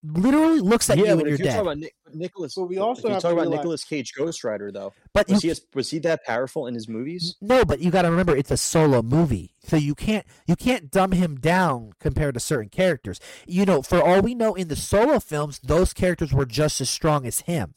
[0.05, 1.53] literally looks at yeah, you but and if you're you're dead.
[1.55, 3.85] talking about Nic- Nicholas, But we if also you have talk to about realize- Nicolas
[3.85, 4.93] Cage Ghost Rider though.
[5.13, 7.37] But you Was he was he that powerful in his movies?
[7.41, 10.91] No, but you got to remember it's a solo movie, so you can't you can't
[10.91, 13.19] dumb him down compared to certain characters.
[13.47, 16.91] You know, for all we know, in the solo films, those characters were just as
[16.91, 17.75] strong as him.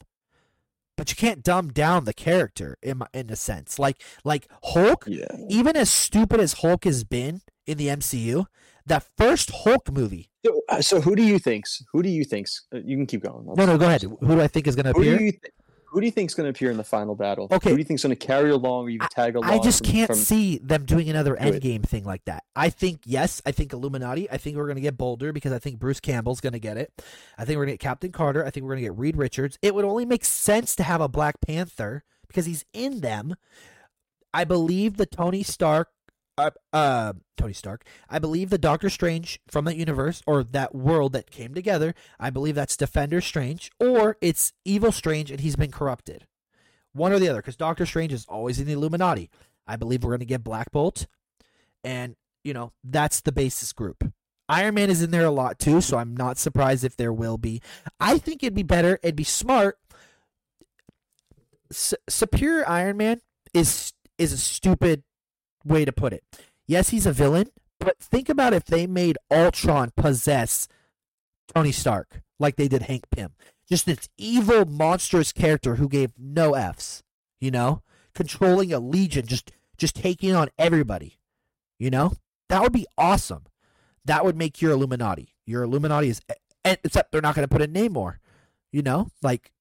[0.96, 3.78] But you can't dumb down the character in my, in a sense.
[3.78, 5.26] Like like Hulk, Yeah.
[5.48, 8.46] even as stupid as Hulk has been in the MCU,
[8.84, 10.30] that first Hulk movie.
[10.48, 11.82] So, uh, so who do you think's?
[11.92, 12.62] Who do you think's?
[12.74, 13.44] Uh, you can keep going.
[13.54, 14.02] No, no, go ahead.
[14.02, 15.26] Who do I think is going to Who do appear?
[15.26, 15.52] you th-
[15.90, 17.48] who do you think's going to appear in the final battle?
[17.50, 17.70] Okay.
[17.70, 19.48] Who do you think's going to carry along or even tag along?
[19.50, 21.40] I just from- can't from- see them doing another Do.
[21.50, 22.44] Endgame thing like that.
[22.54, 24.30] I think yes, I think Illuminati.
[24.30, 26.92] I think we're gonna get Boulder because I think Bruce Campbell's gonna get it.
[27.38, 28.44] I think we're gonna get Captain Carter.
[28.44, 29.58] I think we're gonna get Reed Richards.
[29.62, 33.34] It would only make sense to have a Black Panther because he's in them.
[34.34, 35.88] I believe the Tony Stark,
[36.38, 37.84] uh, uh, Tony Stark.
[38.08, 41.94] I believe the Doctor Strange from that universe or that world that came together.
[42.18, 46.26] I believe that's Defender Strange or it's Evil Strange and he's been corrupted.
[46.92, 49.30] One or the other, because Doctor Strange is always in the Illuminati.
[49.66, 51.06] I believe we're going to get Black Bolt,
[51.84, 54.10] and you know that's the basis group.
[54.48, 57.36] Iron Man is in there a lot too, so I'm not surprised if there will
[57.36, 57.60] be.
[58.00, 59.78] I think it'd be better, it'd be smart.
[61.70, 63.20] S- Superior Iron Man
[63.52, 65.04] is is a stupid
[65.68, 66.24] way to put it.
[66.66, 67.50] Yes, he's a villain,
[67.80, 70.68] but think about if they made Ultron possess
[71.54, 73.32] Tony Stark like they did Hank Pym.
[73.68, 77.02] Just this evil, monstrous character who gave no Fs,
[77.40, 77.82] you know?
[78.14, 81.18] Controlling a legion, just just taking on everybody.
[81.78, 82.14] You know?
[82.48, 83.44] That would be awesome.
[84.04, 85.34] That would make your Illuminati.
[85.46, 86.20] Your Illuminati is
[86.64, 88.16] except they're not gonna put in Namor.
[88.72, 89.08] You know?
[89.22, 89.52] Like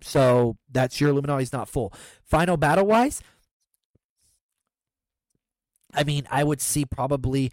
[0.00, 1.92] so that's your Illuminati's not full.
[2.24, 3.22] Final battle wise,
[5.96, 7.50] I mean, I would see probably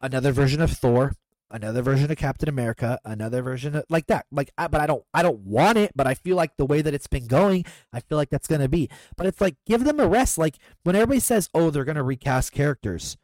[0.00, 1.14] another version of Thor,
[1.50, 4.26] another version of Captain America, another version of like that.
[4.30, 5.92] Like, I, but I don't, I don't want it.
[5.94, 8.68] But I feel like the way that it's been going, I feel like that's gonna
[8.68, 8.88] be.
[9.16, 10.36] But it's like give them a rest.
[10.36, 13.16] Like when everybody says, "Oh, they're gonna recast characters,"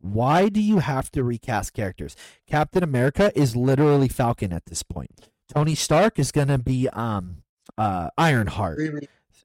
[0.00, 2.16] why do you have to recast characters?
[2.46, 5.28] Captain America is literally Falcon at this point.
[5.52, 7.42] Tony Stark is gonna be um
[7.76, 8.78] uh Ironheart.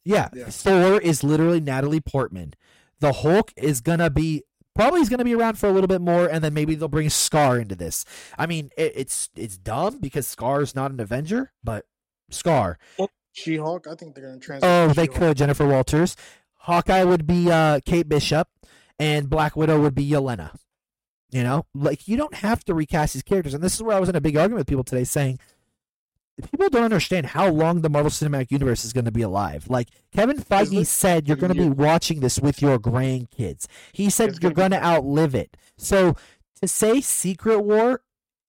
[0.04, 0.45] Yeah, Yeah.
[0.45, 2.54] Thor is literally Natalie Portman.
[3.00, 6.28] The Hulk is gonna be probably is gonna be around for a little bit more,
[6.28, 8.06] and then maybe they'll bring Skaar into this.
[8.38, 11.86] I mean, it, it's it's dumb because Skaar is not an Avenger, but
[12.32, 12.76] Skaar.
[13.34, 13.88] She Hulk.
[13.88, 14.70] I think they're gonna translate.
[14.70, 16.16] Oh, they could Jennifer Walters.
[16.56, 18.48] Hawkeye would be uh, Kate Bishop,
[18.98, 20.56] and Black Widow would be Yelena.
[21.32, 24.00] You know, like you don't have to recast these characters, and this is where I
[24.00, 25.40] was in a big argument with people today, saying
[26.41, 29.65] people don't understand how long the Marvel Cinematic Universe is going to be alive.
[29.69, 33.67] Like Kevin Feige it- said, you're going to be watching this with your grandkids.
[33.93, 35.56] He said It's you're gonna going to outlive it.
[35.78, 36.15] So
[36.62, 38.02] to say Secret War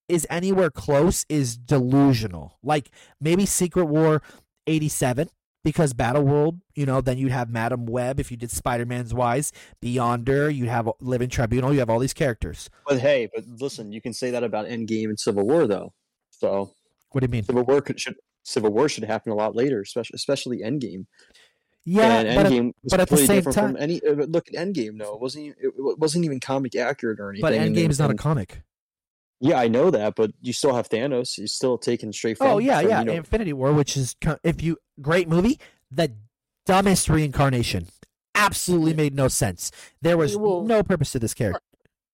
[0.09, 2.59] is anywhere close is delusional.
[2.62, 4.22] Like maybe Secret War
[4.66, 5.29] 87
[5.64, 9.53] because Battle World, you know, then you'd have Madam Web if you did Spider-Man's Wise,
[9.83, 12.70] Beyonder, you have Living Tribunal, you have all these characters.
[12.87, 15.92] But hey, but listen, you can say that about Endgame and Civil War though.
[16.31, 16.70] So
[17.12, 17.45] What do you mean?
[17.45, 21.07] Civil War could, should Civil War should happen a lot later, especially especially Endgame.
[21.88, 24.01] Yeah, and but at, was but at the same time, from any.
[24.03, 25.14] uh, Look at Endgame, though.
[25.14, 27.42] It wasn't even, it wasn't even comic accurate or anything.
[27.42, 28.62] but Endgame then- is not a comic.
[29.38, 31.37] Yeah, I know that, but you still have Thanos.
[31.37, 32.47] You're still taking straight from.
[32.49, 32.99] Oh yeah, from, yeah.
[33.01, 36.12] you know- Infinity War, which is if you great movie, the
[36.64, 37.87] dumbest reincarnation.
[38.35, 39.71] Absolutely made no sense.
[40.03, 41.61] There was Well, no purpose to this character.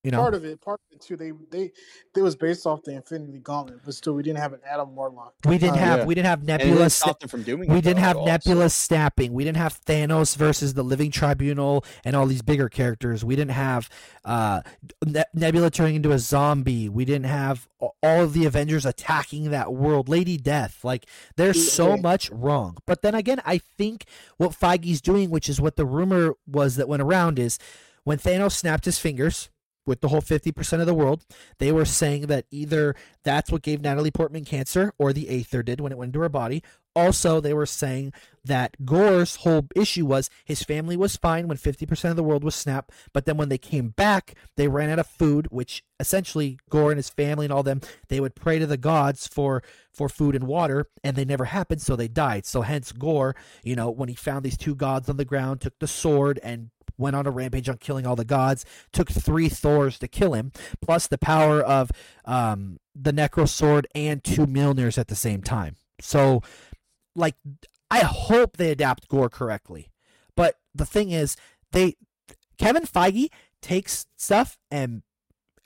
[0.05, 1.17] You know, Part of it, part of it too.
[1.17, 1.71] They they
[2.17, 5.33] it was based off the Infinity Gauntlet, but still, we didn't have an Adam Warlock.
[5.47, 6.05] we didn't Uh, have yeah.
[6.07, 6.75] we didn't have Nebula.
[6.79, 7.71] didn't sta- them from doing.
[7.71, 9.33] we didn't have at all, so- Nebula snapping.
[9.33, 13.25] We didn't have Thanos versus the Living Tribunal and all these bigger characters.
[13.25, 13.89] We didn't have
[14.25, 14.63] uh,
[15.07, 16.89] ne- Nebula turning into a zombie.
[16.89, 20.09] We didn't have all of the Avengers attacking that world.
[20.09, 20.85] Lady Death.
[20.85, 22.01] Like there's so Yeah.
[22.01, 22.77] much wrong.
[22.87, 26.89] But then again, I think what Feige's doing, which is what the rumor was that
[26.89, 27.61] went around, is
[28.03, 29.49] when Thanos snapped his fingers
[29.87, 31.25] with the whole 50% of the world,
[31.59, 35.81] they were saying that either that's what gave Natalie Portman cancer or the Aether did
[35.81, 36.63] when it went into her body.
[36.95, 38.13] Also, they were saying
[38.45, 42.55] that Gorr's whole issue was his family was fine when 50% of the world was
[42.55, 46.91] snapped, but then when they came back, they ran out of food, which essentially Gorr
[46.91, 50.35] and his family and all them, they would pray to the gods for for food
[50.35, 52.47] and water, and they never happened, so they died.
[52.47, 55.79] So hence Gorr, you know, when he found these two gods on the ground, took
[55.79, 56.71] the sword and
[57.03, 60.53] went on a rampage on killing all the gods, took three Thors to kill him,
[60.81, 61.91] plus the power of
[62.25, 65.77] um, the Necro Sword and two Mjolnirs at the same time.
[66.01, 66.43] So,
[67.15, 67.35] like,
[67.91, 69.91] I hope they adapt Gorr correctly.
[70.35, 71.37] But the thing is,
[71.73, 71.97] they
[72.59, 73.29] Kevin Feige
[73.61, 75.03] takes stuff and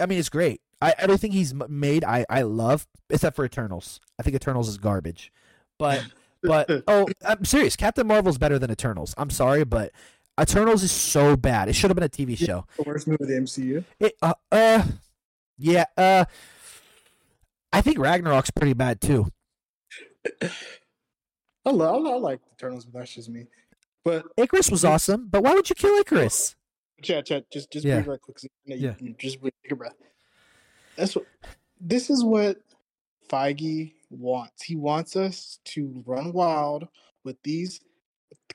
[0.01, 0.61] I mean it's great.
[0.81, 4.01] I everything he's made I I love except for Eternals.
[4.19, 5.33] I think Eternals is garbage.
[5.79, 6.05] But
[6.43, 7.77] but oh, I'm serious.
[7.77, 9.15] Captain Marvel's better than Eternals.
[9.17, 9.93] I'm sorry, but
[10.41, 11.69] Eternals is so bad.
[11.69, 12.67] It should have been a TV show.
[12.77, 13.85] The worst movie of the MCU.
[13.99, 14.85] It uh uh
[15.59, 16.25] yeah, uh
[17.73, 19.27] I think Ragnarok's pretty bad too.
[21.65, 23.47] I love, I, like Eternals, but that's just me.
[24.05, 26.55] But Icarus was awesome, but why would you kill Icarus?
[27.03, 27.97] chat, chat, just just Yeah.
[27.97, 28.37] breathe right quick.
[28.37, 28.95] 'cause you Yeah.
[29.01, 29.97] you just breathe, take a breath.
[30.97, 31.27] That's what.
[31.81, 32.59] This is what
[33.29, 34.63] Feige wants.
[34.63, 36.89] He wants us to run wild
[37.25, 37.81] with these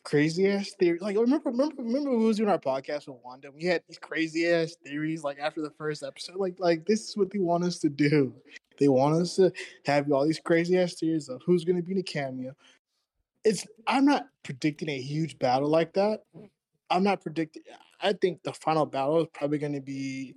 [0.03, 1.01] crazy ass theories.
[1.01, 3.51] Like remember, remember, remember we was doing our podcast with Wanda?
[3.51, 5.23] We had these crazy ass theories.
[5.23, 8.33] Like after the first episode, like like this is what they want us to do.
[8.79, 9.51] They want us to
[9.85, 12.55] have all these crazy ass theories of who's going to be in a cameo.
[13.43, 13.65] It's.
[13.87, 16.23] I'm not predicting a huge battle like that.
[16.89, 17.63] I'm not predicting.
[18.01, 20.35] I think the final battle is probably going to be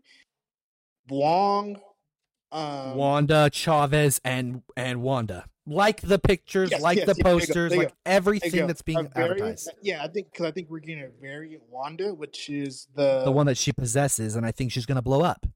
[1.08, 1.80] Wong.
[2.54, 5.44] Um, Wanda, Chavez, and and Wanda.
[5.66, 7.94] Like the pictures, Yes, like yes, the yeah, there you go, posters, there like go.
[8.04, 9.70] everything that's being variant- advertised.
[9.82, 13.32] Yeah, I think because I think we're getting a variant Wanda, which is the The
[13.32, 15.46] one that she possesses, and I think she's gonna blow up.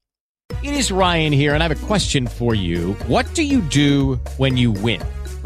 [0.65, 2.95] It is Ryan here, and I have a question for you.
[3.07, 5.03] What do you do when you win?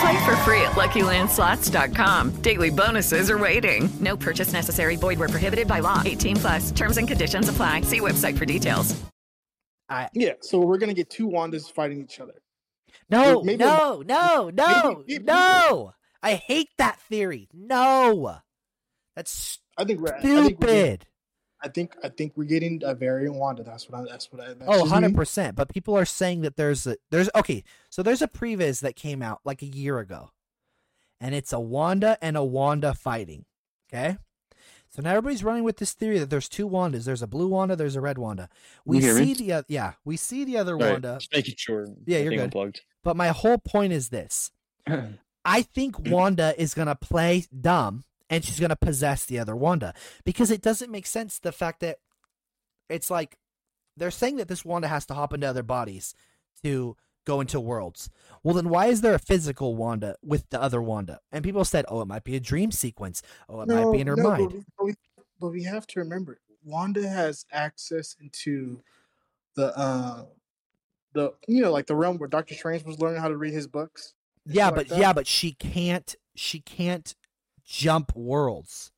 [0.00, 2.42] Play for free at LuckyLandSlots.com.
[2.42, 3.88] Daily bonuses are waiting.
[4.00, 4.96] No purchase necessary.
[4.96, 6.02] Void where prohibited by law.
[6.04, 6.70] 18 plus.
[6.70, 7.80] Terms and conditions apply.
[7.82, 8.94] See website for details.
[9.88, 10.34] I yeah.
[10.42, 12.34] So we're gonna get two Wandas fighting each other.
[13.08, 15.92] no, Maybe- no, no, no, maybe- no.
[16.22, 17.48] I hate that theory.
[17.54, 18.36] No,
[19.16, 21.06] that's I think we're I think we're stupid.
[21.62, 23.62] I think I think we're getting a variant Wanda.
[23.64, 24.04] That's what I.
[24.08, 24.48] That's what I.
[24.54, 25.56] That's Oh, just 100 percent.
[25.56, 27.64] But people are saying that there's a there's okay.
[27.90, 30.30] So there's a previs that came out like a year ago,
[31.20, 33.44] and it's a Wanda and a Wanda fighting.
[33.92, 34.18] Okay.
[34.90, 37.04] So now everybody's running with this theory that there's two Wandas.
[37.04, 37.76] There's a blue Wanda.
[37.76, 38.48] There's a red Wanda.
[38.86, 39.34] We You hear me?
[39.34, 39.92] see the oth- yeah.
[40.04, 41.16] We see the other Right, Wanda.
[41.20, 41.86] Just making sure.
[42.06, 42.40] Yeah, you're good.
[42.44, 42.80] Unplugged.
[43.04, 44.50] But my whole point is this:
[45.44, 50.50] I think Wanda is gonna play dumb and she's gonna possess the other Wanda because
[50.50, 51.98] it doesn't make sense the fact that
[52.88, 53.36] it's like
[53.96, 56.14] they're saying that this Wanda has to hop into other bodies
[56.62, 58.08] to go into worlds.
[58.42, 61.20] Well, then why is there a physical Wanda with the other Wanda?
[61.30, 63.22] And people said, "Oh, it might be a dream sequence.
[63.48, 64.94] Oh, it might be in her no, mind." But we, but, we,
[65.40, 68.82] but we have to remember, Wanda has access into
[69.54, 70.24] the uh
[71.12, 73.66] the you know like the realm where Doctor Strange was learning how to read his
[73.66, 74.14] books.
[74.46, 76.14] Yeah, but like yeah, but she can't.
[76.34, 77.14] She can't
[77.68, 78.90] jump worlds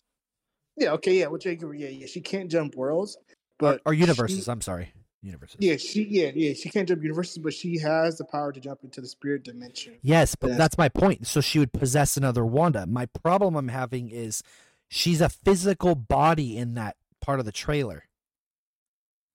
[0.77, 1.83] Yeah, okay, yeah, which I agree.
[1.83, 3.19] Yeah, yeah, she can't jump worlds,
[3.59, 4.45] but or universes.
[4.45, 5.57] she- I'm sorry, universes.
[5.59, 8.81] yeah, she yeah yeah she can't jump universes, but she has the power to jump
[8.85, 9.95] into the spirit dimension.
[10.03, 11.27] Yes, but that's my point.
[11.27, 12.87] So she would possess another Wanda.
[12.87, 14.43] My problem I'm having is
[14.89, 18.05] she's a physical body in that part of the trailer.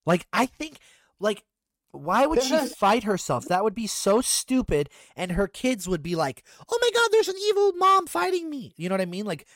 [0.06, 0.78] Like I think
[1.19, 1.43] like
[1.95, 3.45] why would she fight herself?
[3.45, 7.27] That would be so stupid and her kids would be like, "Oh my god, there's
[7.27, 9.25] an evil mom fighting me." You know what I mean?
[9.25, 9.47] Like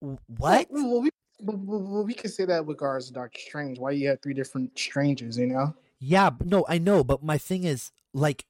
[0.00, 0.68] what?
[0.70, 1.10] Well, we
[1.40, 3.78] well, we can say that with regards to Doctor Strange.
[3.78, 5.36] Why you have three different strangers?
[5.38, 5.74] You know.
[5.98, 8.44] Yeah, no, I know, but my thing is like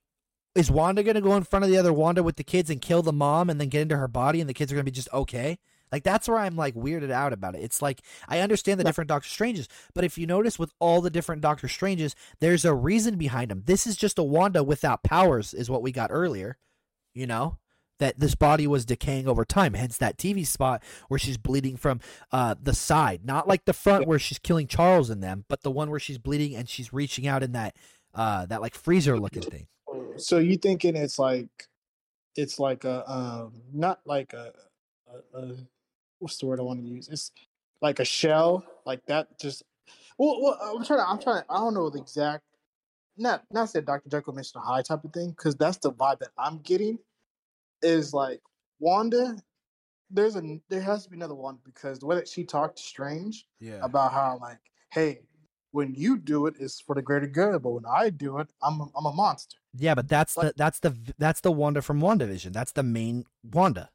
[0.54, 2.80] is Wanda going to go in front of the other Wanda with the kids and
[2.80, 4.90] kill the mom and then get into her body and the kids are going to
[4.90, 5.58] be just okay?
[5.92, 7.62] Like that's where I'm like weirded out about it.
[7.62, 11.10] It's like I understand the different Doctor Stranges, but if you notice with all the
[11.10, 13.62] different Doctor Stranges, there's a reason behind them.
[13.66, 16.58] This is just a Wanda without powers is what we got earlier,
[17.14, 17.58] you know?
[17.98, 22.00] That this body was decaying over time, hence that TV spot where she's bleeding from
[22.30, 25.70] uh, the side, not like the front where she's killing Charles in them, but the
[25.70, 27.74] one where she's bleeding and she's reaching out in that
[28.14, 29.66] uh, that like freezer looking thing.
[30.18, 31.48] So you thinking it's like
[32.34, 34.52] it's like a um not like a,
[35.34, 35.56] a, a
[36.18, 37.08] what's the word I want to use?
[37.08, 37.30] It's
[37.82, 39.38] like a shell like that.
[39.38, 39.62] Just
[40.18, 42.44] well, well uh, I'm trying to I'm trying to, I don't know the exact
[43.16, 44.08] not not say Dr.
[44.08, 44.62] Jekyll Mr.
[44.62, 46.98] Hyde type of thing because that's the vibe that I'm getting
[47.82, 48.40] is like
[48.78, 49.36] Wanda.
[50.10, 52.82] There's a there has to be another one because the way that she talked to
[52.82, 53.80] Strange Yeah.
[53.82, 54.58] about how like
[54.90, 55.20] hey
[55.72, 58.80] when you do it it's for the greater good but when I do it I'm
[58.80, 59.56] a, I'm a monster.
[59.78, 62.52] Yeah, but that's the that's the that's the Wanda from WandaVision.
[62.52, 63.90] That's the main Wanda.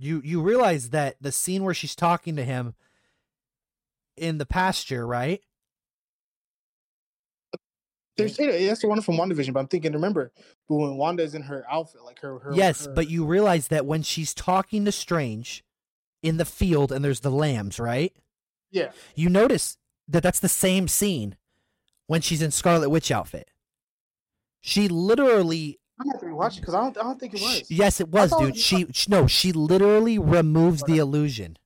[0.00, 2.74] You you realize that the scene where she's talking to him
[4.16, 5.42] in the pasture, right?
[8.16, 10.32] There's that's the one from WandaVision, but I'm thinking, remember,
[10.68, 14.02] when Wanda's in her outfit, like her, her yes, her- but you realize that when
[14.02, 15.64] she's talking to Strange
[16.22, 18.12] in the field and there's the lambs, right?
[18.70, 21.36] yeah, You notice that that's the same scene
[22.06, 23.50] when she's in Scarlet Witch outfit.
[24.60, 27.42] She literally I'm gonna have to rewatch it because I don't, I don't think it
[27.42, 27.70] was.
[27.70, 28.56] Yes, it I was, thought dude.
[28.56, 31.58] She, she no, she literally removes the illusion.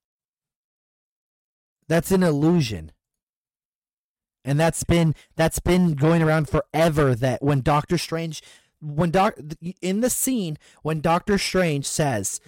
[1.86, 2.90] That's an illusion.
[4.44, 8.42] And that's been that's been going around forever that when Doctor Strange
[8.80, 9.34] when doc
[9.80, 12.40] in the scene when Doctor Strange says,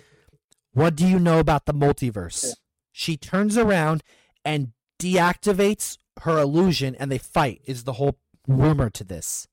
[0.72, 2.57] "What do you know about the multiverse?"
[2.90, 4.03] She turns around
[4.44, 8.18] and deactivates her illusion and they fight is the whole
[8.49, 9.46] rumor to this.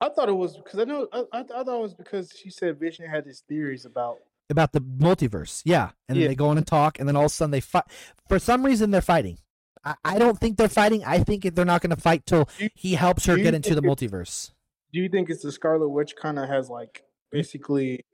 [0.00, 2.50] I thought it was because I know I, I, I thought it was because she
[2.50, 4.16] said Vision had his theories about.
[4.50, 5.62] about the multiverse.
[5.64, 6.28] Yeah, and Yeah.
[6.28, 7.84] they go in and talk, and then all of a sudden they fight.
[8.28, 9.38] For some reason, they're fighting.
[9.84, 11.02] I, I don't think they're fighting.
[11.04, 14.50] I think they're not going to fight till he helps her get into the multiverse.
[14.92, 18.04] Do you think it's the Scarlet Witch kind of has like basically?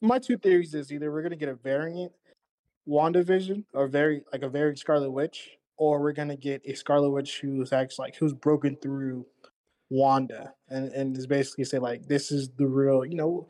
[0.00, 2.12] My two theories is either we're gonna get a variant
[2.88, 7.38] WandaVision or very like a variant Scarlet Witch, or we're gonna get a Scarlet Witch
[7.40, 9.26] who's actually like who's broken through
[9.92, 13.46] Wanda and and is basically say like this is the real you know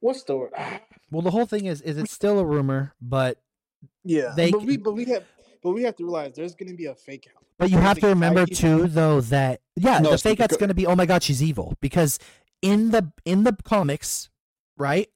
[0.00, 0.52] what's the word
[1.10, 3.38] Well, the whole thing is, is it's still a rumor, but
[4.02, 5.24] yeah They but c- we but we have
[5.62, 7.98] but we have to realize there's gonna be a fake out but you There's have
[8.00, 10.86] to remember Feige- too, though that yeah, No, the it's fake out's going to be
[10.86, 12.18] oh my god, she's evil because
[12.62, 14.28] in the in the comics,
[14.76, 15.08] right?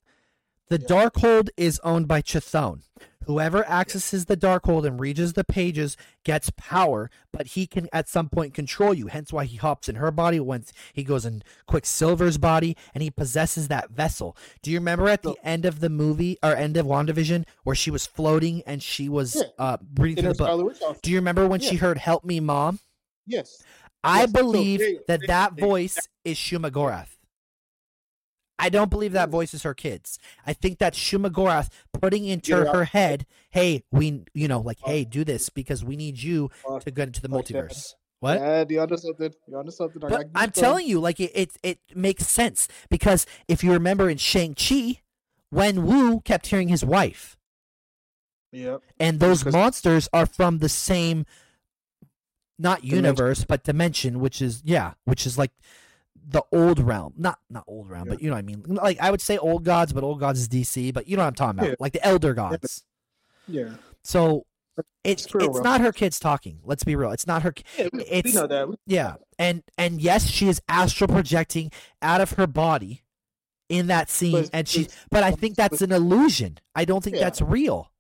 [0.69, 2.83] The Darkhold is owned by Chthon.
[3.29, 8.31] Whoever accesses the Darkhold and reaches the pages gets power, but he can at some
[8.31, 9.09] point control you.
[9.09, 13.11] Hence why he hops in her body once he goes in Quicksilver's body and he
[13.11, 14.35] possesses that vessel.
[14.63, 17.91] Do you remember at the end of the movie or end of WandaVision where she
[17.91, 19.43] was floating and she was Yeah.
[19.59, 20.47] uh breathing through the
[20.81, 21.03] book?
[21.03, 22.81] Do you remember when she heard "Help me, mom"?
[23.27, 23.63] yes
[24.03, 27.18] I Yes, so believe they- that they- that they- voice is Shuma Gorath.
[28.59, 30.19] I don't believe that voice is her kids.
[30.47, 32.73] I think that's Shumagorath putting into Yeah.
[32.73, 36.91] her head, "Hey, we, you know, like, hey, do this because we need you to
[36.91, 38.41] go into the multiverse." What?
[38.41, 39.33] Yeah, you onto something?
[39.47, 40.05] You something?
[40.05, 44.11] I But I'm telling you, like, it, it, it makes sense because if you remember
[44.11, 45.03] in Shang Chi,
[45.51, 47.37] when Wu kept hearing his wife,
[48.51, 48.83] Yep.
[48.99, 51.27] and those monsters are from the same
[52.59, 52.97] not Dimension.
[53.05, 55.53] universe but dimension which is yeah which is like
[56.31, 59.11] the old realm not not old realm but you know what i mean like i
[59.11, 61.59] would say old gods but old gods is dc but you know what i'm talking
[61.59, 61.75] about Yeah.
[61.81, 62.85] like the elder gods
[63.47, 63.71] Yeah.
[64.03, 64.45] so
[65.03, 68.05] it's It's it's not her kids talking let's be real it's not her Yeah, we,
[68.05, 68.69] it's we know that.
[68.69, 71.73] We- yeah and and yes she is astral projecting
[72.03, 73.03] out of her body
[73.71, 77.03] in that scene But- and she but- but i think that's an illusion i don't
[77.03, 77.23] think Yeah.
[77.25, 77.91] that's real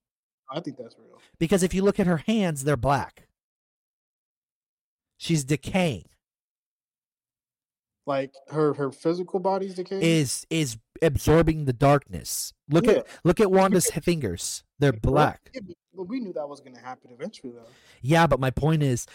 [0.51, 1.19] I think that's real.
[1.39, 3.29] because if you look at her hands, they're black.
[5.19, 6.07] She's decaying.
[8.09, 10.03] Like her her physical body's decaying.
[10.03, 12.53] is is absorbing the darkness.
[12.69, 12.93] Look Yeah.
[12.93, 14.65] at look at Wanda's fingers.
[14.81, 15.51] They're black.
[15.95, 17.67] But we knew that was going to happen eventually, though.
[18.03, 19.07] Yeah, but my point is,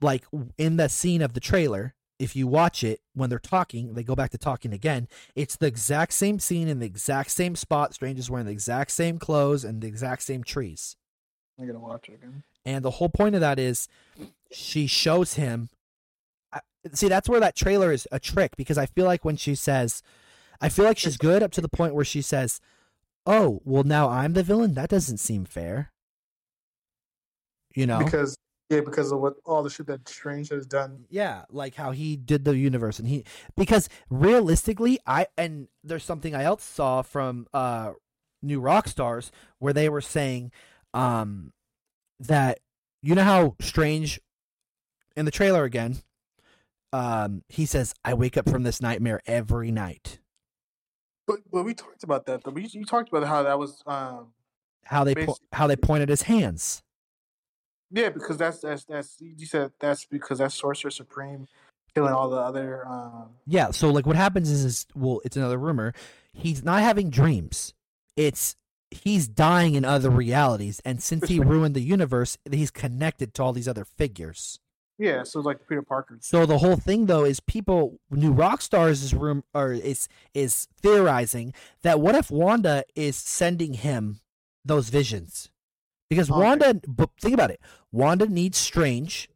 [0.00, 0.24] like
[0.58, 4.14] in the scene of the trailer, if you watch it when they're talking, they go
[4.14, 5.08] back to talking again.
[5.34, 7.94] It's the exact same scene in the exact same spot.
[7.94, 10.96] Strange is wearing the exact same clothes and the exact same trees.
[11.58, 12.42] I'm gonna watch it again.
[12.64, 13.88] And the whole point of that is,
[14.50, 15.68] she shows him.
[16.92, 20.02] See, that's where that trailer is a trick because I feel like when she says,
[20.60, 22.60] I feel like she's good up to the point where she says,
[23.26, 25.92] "Oh, well, now I'm the villain." That doesn't seem fair.
[27.74, 28.36] You know, Because
[28.68, 31.04] yeah, because of what all the shit that Strange has done.
[31.08, 33.24] yeah, like how he did the universe and he
[33.56, 37.92] because realistically, I and there's something I else saw from uh
[38.42, 40.52] New Rockstars where they were saying
[40.94, 41.52] um
[42.20, 42.60] that
[43.02, 44.20] you know how Strange
[45.16, 45.98] in the trailer again
[46.92, 50.18] um he says I wake up from this nightmare every night.
[51.26, 52.44] But but we talked about that.
[52.44, 52.50] Though.
[52.50, 53.82] We you talked about how that was.
[53.86, 54.28] um
[54.84, 56.82] How they po- how they pointed his hands.
[57.90, 61.46] Yeah, because that's that's that's you said that's because that's Sorcerer Supreme
[61.94, 62.86] killing all the other.
[62.86, 65.92] um Yeah, so like what happens is, is well, it's another rumor.
[66.32, 67.74] He's not having dreams.
[68.16, 68.56] It's
[68.90, 73.52] he's dying in other realities, and since he ruined the universe, he's connected to all
[73.52, 74.58] these other figures.
[75.02, 76.18] Yeah, so like Peter Parker.
[76.20, 81.54] So the whole thing though is people new rockstars is room or is is theorizing
[81.82, 84.20] that what if Wanda is sending him
[84.64, 85.50] those visions?
[86.08, 86.42] Because oh, Okay.
[86.44, 87.60] Wanda but think about it.
[87.90, 89.28] Wanda needs Strange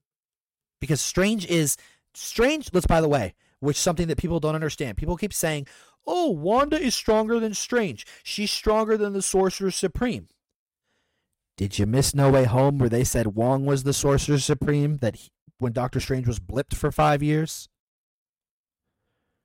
[0.80, 1.76] because Strange is
[2.14, 4.96] Strange let's by the way, which is something that people don't understand.
[4.96, 5.66] People keep saying,
[6.06, 8.06] "Oh, Wanda is stronger than Strange.
[8.22, 10.28] She's stronger than the Sorcerer Supreme."
[11.56, 15.16] Did you miss No Way Home where they said Wong was the Sorcerer Supreme that
[15.16, 17.68] he, when Doctor Strange was blipped for 5 years?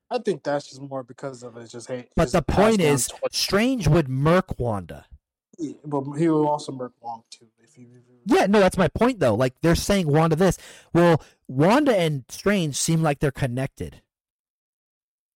[0.10, 2.10] I think that's just more because of it's just hate.
[2.16, 5.06] But just the point is Strange would murk Wanda.
[5.58, 7.48] Yeah, but he will also murk Wong too.
[7.60, 7.88] If you
[8.26, 9.36] Yeah, no, that's my point though.
[9.36, 10.58] Like they're saying Wanda this.
[10.94, 14.02] Well, Wanda and Strange seem like they're connected.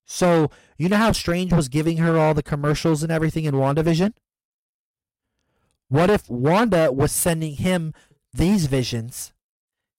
[0.04, 4.12] So, you know how Strange was giving her all the commercials and everything in WandaVision?
[5.88, 7.94] What if Wanda was sending him
[8.32, 9.32] these visions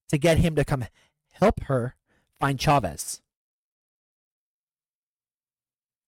[0.10, 0.86] to get him to come
[1.32, 1.95] help her
[2.39, 3.22] find Chavez?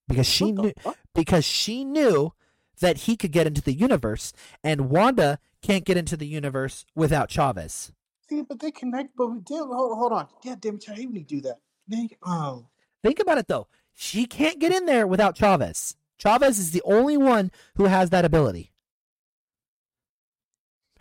[0.07, 0.97] Because she knew fuck?
[1.13, 2.33] because she knew
[2.79, 4.33] that he could get into the universe
[4.63, 7.91] and Wanda can't get into the universe without Chavez.
[8.27, 9.15] see, but they connect.
[9.15, 10.27] But we damn, hold, hold on.
[10.43, 11.57] Yeah, damn it, how even he do that?
[11.87, 12.67] They, um,
[13.03, 13.67] Think about it though.
[13.93, 15.95] She can't get in there without Chavez.
[16.17, 18.71] Chavez is the only one who has that ability.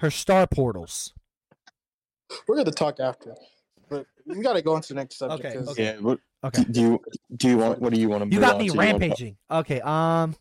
[0.01, 1.13] Her star portals.
[2.47, 3.35] We're gonna talk after,
[3.89, 5.45] but we gotta go into the next subject.
[5.47, 5.85] Okay, 'cause- okay.
[5.85, 6.01] Yeah.
[6.01, 6.63] What, Okay.
[6.71, 7.01] Do you
[7.37, 7.81] do you want?
[7.81, 8.31] What do you want to?
[8.35, 8.73] You got on me to?
[8.73, 9.37] Do wanna- rampaging.
[9.51, 10.37] Okay, um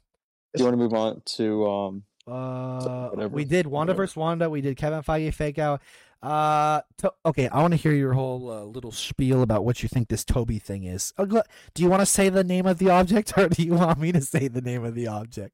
[0.56, 2.04] Do you want to move on to um?
[2.28, 4.04] uh whatever, we did Wanda whatever.
[4.04, 5.82] versus Wanda, we did Kevin Feige fake out.
[6.22, 9.90] Uh to, okay, I want to hear your whole uh, little spiel about what you
[9.90, 11.14] think this Tobey thing is.
[11.18, 11.26] Uh,
[11.74, 14.12] do you want to say the name of the object or do you want me
[14.12, 15.54] to say the name of the object?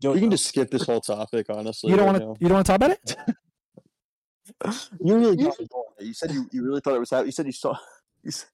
[0.00, 1.90] You can just skip this whole topic, honestly.
[1.90, 3.16] You don't right want to you don't want to talk about it?
[5.00, 5.52] You really me.
[6.00, 7.26] You said you, you really thought it was happening.
[7.26, 7.76] You said you saw.
[8.24, 8.48] You said,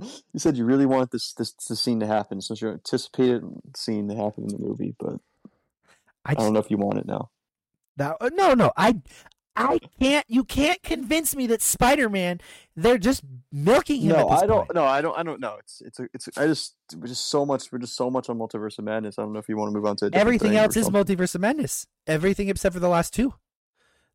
[0.00, 3.42] you said you really wanted this this this scene to happen, since you anticipated
[3.74, 5.14] scene to happen in the movie, but
[6.26, 7.30] I I don't know if you want it now.
[7.96, 9.00] That uh, no, no, I,
[9.56, 10.26] I can't.
[10.28, 12.40] You can't convince me that Spider-Man.
[12.76, 14.10] They're just milking him.
[14.10, 14.58] No, I don't.
[14.58, 14.74] point.
[14.74, 15.18] No, I don't.
[15.18, 15.56] I don't know.
[15.58, 16.28] It's it's a, it's.
[16.36, 17.72] I just we're just so much.
[17.72, 19.18] We're just so much on multiverse of madness.
[19.18, 21.02] I don't know if you want to move on to Everything thing else is something.
[21.02, 21.86] multiverse of madness.
[22.06, 23.34] Everything except for the last two.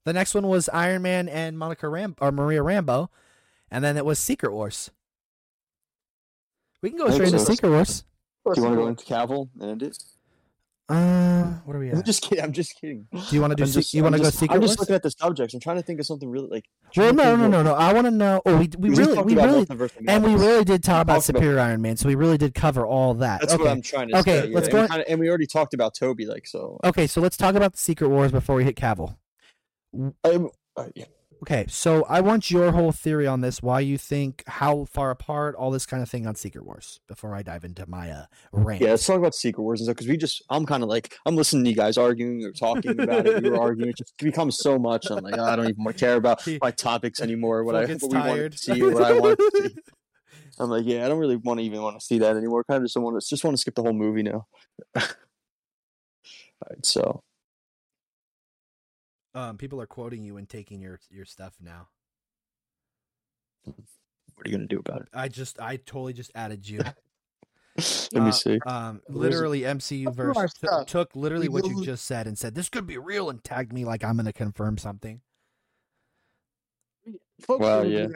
[0.06, 3.08] The next one was Iron Man and Monica Ram or Maria Rambeau,
[3.72, 4.92] and then it was Secret Wars.
[6.82, 7.46] We can go I think straight into.
[7.46, 8.04] Secret Wars.
[8.46, 9.98] Do you want to go into Cavill and end it?
[10.90, 12.44] Uh, what are we I'm just kidding.
[12.44, 13.08] I'm just kidding.
[13.14, 13.66] Do you want to do?
[13.66, 14.72] Se- just- you want to go just- Secret I'm Wars?
[14.72, 15.54] just looking at the subjects.
[15.54, 16.66] I'm trying to think of something really like.
[16.98, 17.74] well, trying no, no, no, no.
[17.74, 18.42] I want to know.
[18.46, 19.66] Oh, we we We really, we really,
[20.10, 21.96] and we really did talk about talked about- Superior Iron Man.
[21.96, 23.40] So we really did cover all that.
[23.40, 23.64] That's okay.
[23.64, 24.48] what I'm trying to Okay, say.
[24.50, 24.56] yeah.
[24.56, 26.78] let's and go- we kinda- and we already talked about Tobey, like so.
[26.84, 29.16] Okay, so let's talk about the Secret Wars before we hit Cavill.
[29.94, 31.06] Um, uh, yeah.
[31.44, 35.56] Okay, so I want your whole theory on this, why you think, how far apart,
[35.56, 38.82] all this kind of thing on Secret Wars before I dive into my uh, rant.
[38.82, 41.18] Yeah, let's talk about Secret Wars and stuff because we just, I'm kind of like,
[41.26, 43.44] I'm listening to you guys arguing or talking about it.
[43.44, 43.90] We were arguing.
[43.90, 45.12] It just becomes so much.
[45.12, 47.66] I'm like, I don't even care about my topics anymore.
[47.66, 48.52] What I, what we want tired.
[48.54, 49.76] to see, what I want to see.
[50.60, 52.64] I'm like, yeah, I don't really want to even want to see that anymore.
[52.64, 54.48] Kind of just want to, just want to skip the whole movie now.
[54.96, 55.04] All
[56.70, 57.22] right, so
[59.36, 61.88] Um, people are quoting you and taking your your stuff now.
[63.66, 65.08] What are you gonna do about it?
[65.14, 66.80] I just I totally just added you.
[67.78, 68.60] Let me Uh, see.
[68.66, 72.54] Um, literally MCU Look at verse t- took literally what you just said and said
[72.54, 75.22] this could be real and tagged me like I'm going to confirm something.
[77.42, 78.08] Folks Wow, yeah.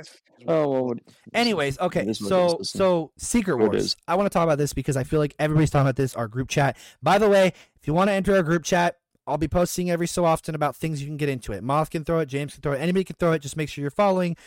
[0.47, 0.85] Oh well.
[0.85, 0.99] What,
[1.33, 3.83] Anyways, okay, so so Secret Wars.
[3.83, 3.95] is.
[4.07, 6.15] I want to talk about this because I feel like everybody's talking about this.
[6.15, 6.77] Our group chat.
[7.01, 8.97] By the way, if you want to enter our group chat,
[9.27, 11.63] I'll be posting every so often about things you can get into it.
[11.63, 13.39] Moth can throw it, James can throw it, anybody can throw it.
[13.39, 14.37] Just make sure you're following.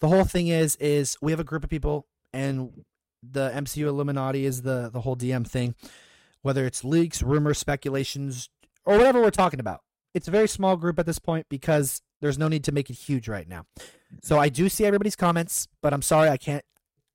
[0.00, 2.84] The whole thing is is we have a group of people, and
[3.22, 5.74] the MCU Illuminati is the the whole DM thing.
[6.42, 8.50] Whether it's leaks, rumors, speculations,
[8.84, 9.80] or whatever we're talking about,
[10.14, 12.94] it's a very small group at this point because there's no need to make it
[12.94, 13.66] huge right now.
[14.22, 16.64] So I do see everybody's comments, but I'm sorry I can't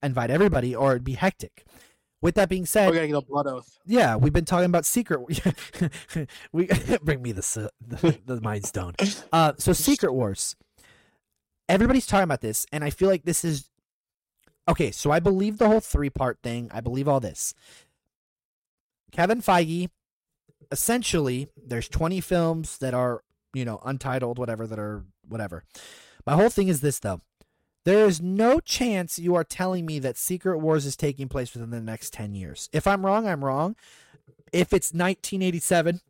[0.04, 1.66] invite everybody or it'd be hectic.
[2.22, 3.80] With that being said, We gotta get a blood oath.
[3.86, 5.22] yeah, we've been talking about secret.
[6.52, 6.68] we
[7.02, 8.94] bring me the the, the mind stone.
[9.34, 10.56] Uh, so Secret Wars.
[11.68, 13.70] Everybody's talking about this, and I feel like this is
[14.68, 14.92] okay.
[14.92, 16.70] So I believe the whole three part thing.
[16.74, 17.54] I believe all this.
[19.12, 19.90] Kevin Feige,
[20.72, 25.64] essentially, there's 20 films that are you know untitled, whatever that are whatever.
[26.26, 27.22] My whole thing is this though.
[27.84, 31.72] There is no chance you are telling me that Secret Wars is taking place within
[31.72, 32.70] the next 10 years.
[32.72, 33.76] If I'm wrong, I'm wrong.
[34.54, 36.02] If it's 1987,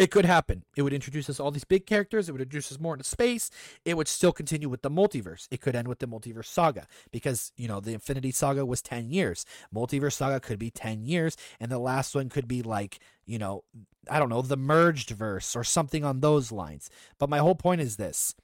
[0.00, 0.64] it could happen.
[0.76, 2.28] It would introduce us all these big characters.
[2.28, 3.50] It would introduce us more into space.
[3.84, 5.46] It would still continue with the multiverse.
[5.50, 9.10] It could end with the multiverse saga because, you know, the Infinity Saga was 10
[9.10, 9.44] years.
[9.74, 11.36] Multiverse Saga could be 10 years.
[11.60, 13.64] And the last one could be like, you know,
[14.10, 16.88] I don't know, the merged verse or something on those lines.
[17.18, 18.34] But my whole point is this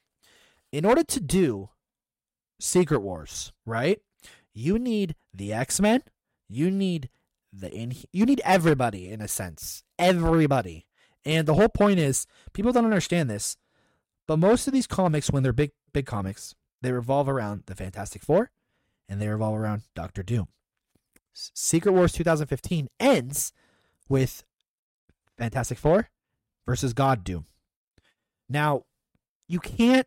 [0.73, 1.71] in order to do
[2.59, 4.01] Secret Wars, right?
[4.53, 6.03] You need the X Men.
[6.49, 7.11] You need
[7.53, 7.95] the in.
[8.13, 9.83] You need everybody in a sense.
[9.99, 10.87] Everybody.
[11.25, 13.57] And the whole point is, people don't understand this,
[14.27, 18.23] but most of these comics, when they're big, big comics, they revolve around the Fantastic
[18.23, 18.51] Four,
[19.09, 20.49] and they revolve around Doctor Doom.
[21.33, 23.53] Secret Wars 2015 ends
[24.09, 24.45] with
[25.37, 26.11] Fantastic Four
[26.65, 27.47] versus God Doom.
[28.49, 28.85] Now,
[29.49, 30.07] you can't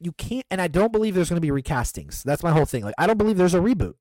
[0.00, 2.22] you can't and i don't believe there's going to be recastings.
[2.22, 2.84] That's my whole thing.
[2.84, 3.94] Like i don't believe there's a reboot.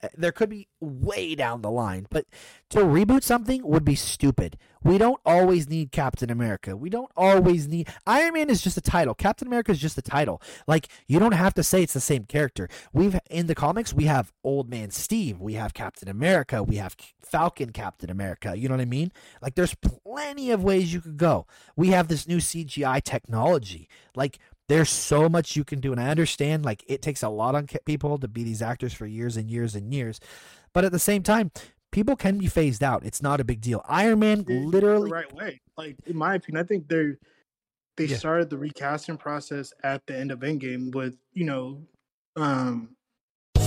[0.00, 2.24] Uh, there could be way down the line but
[2.70, 4.56] to reboot something would be stupid.
[4.84, 6.76] We don't always need captain america.
[6.76, 9.14] We don't always need iron man is just a title.
[9.14, 10.40] Captain america is just a title.
[10.68, 12.68] Like you don't have to say it's the same character.
[12.92, 15.40] We've in the comics we have old man steve.
[15.40, 16.62] We have captain america.
[16.62, 18.56] We have falcon captain america.
[18.56, 19.10] You know what i mean?
[19.42, 21.46] Like there's plenty of ways you could go.
[21.74, 23.88] We have this new cgi technology.
[24.14, 24.38] Like
[24.68, 27.66] there's so much you can do and i understand like it takes a lot on
[27.84, 30.20] people to be these actors for years and years and years
[30.72, 31.50] but at the same time
[31.90, 35.14] people can be phased out it's not a big deal iron man Did literally the
[35.14, 35.60] right way.
[35.76, 37.18] Like in my opinion, I think they're
[37.96, 38.16] they Yeah.
[38.16, 41.82] started the recasting process at the end of Endgame with you know,
[42.36, 42.90] um,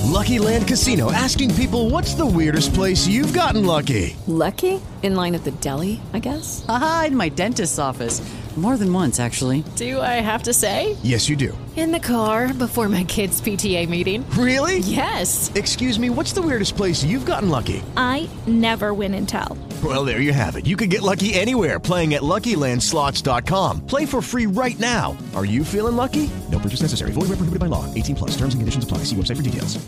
[0.03, 4.15] Lucky Land Casino asking people what's the weirdest place you've gotten lucky?
[4.27, 4.81] Lucky?
[5.03, 6.63] In line at the deli, I guess?
[6.67, 8.21] Haha, in my dentist's office.
[8.57, 9.63] More than once, actually.
[9.77, 10.97] Do I have to say?
[11.03, 11.57] Yes, you do.
[11.77, 14.29] In the car before my kids' PTA meeting.
[14.31, 14.79] Really?
[14.79, 15.49] Yes.
[15.55, 17.81] Excuse me, what's the weirdest place you've gotten lucky?
[17.95, 19.57] I never win and tell.
[19.81, 20.67] Well, there you have it.
[20.67, 23.85] You can get lucky anywhere playing at LuckyLandSlots.com.
[23.85, 25.17] Play for free right now.
[25.33, 26.29] Are you feeling lucky?
[26.51, 27.13] No purchase necessary.
[27.13, 27.91] Void where prohibited by law.
[27.93, 28.31] 18 plus.
[28.31, 28.99] Terms and conditions apply.
[29.05, 29.79] See website for details.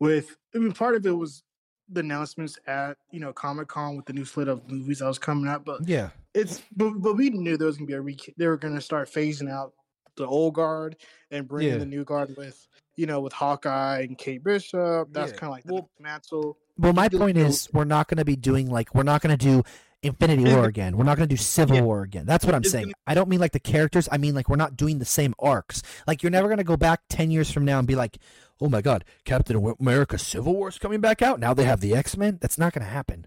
[0.00, 1.42] with I mean, part of it was
[1.88, 5.18] the announcements at you know Comic Con with the new slate of movies that was
[5.18, 8.34] coming out, but yeah it's but, but we knew there was gonna be a re-
[8.36, 9.72] they were gonna start phasing out
[10.16, 10.96] the old guard
[11.30, 11.78] and bringing Yeah.
[11.78, 12.66] the new guard with
[12.96, 15.08] you know with Hawkeye and Kate Bishop.
[15.12, 15.38] That's Yeah.
[15.38, 16.56] kind of like the mantle.
[16.78, 19.44] well my point is we're not going to be doing like we're not going to
[19.44, 19.62] do
[20.02, 20.96] infinity war again.
[20.96, 22.26] We're not going to do civil war again.
[22.26, 22.84] That's what i'm It's saying.
[22.86, 24.08] gonna- i don't mean like the characters.
[24.12, 25.82] I mean like we're not doing the same arcs.
[26.06, 28.18] Like you're never going to go back 10 years from now and be like
[28.60, 31.40] oh my god captain america civil war's coming back out.
[31.40, 32.38] Now they have the x-men.
[32.40, 33.26] That's not going to happen.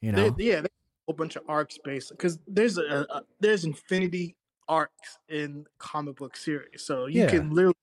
[0.00, 0.36] You They- know?
[0.38, 4.36] yeah, they- a whole bunch of arcs based because there's a, a there's infinity
[4.68, 7.30] arcs in comic book series, so you Yeah.
[7.30, 7.74] can literally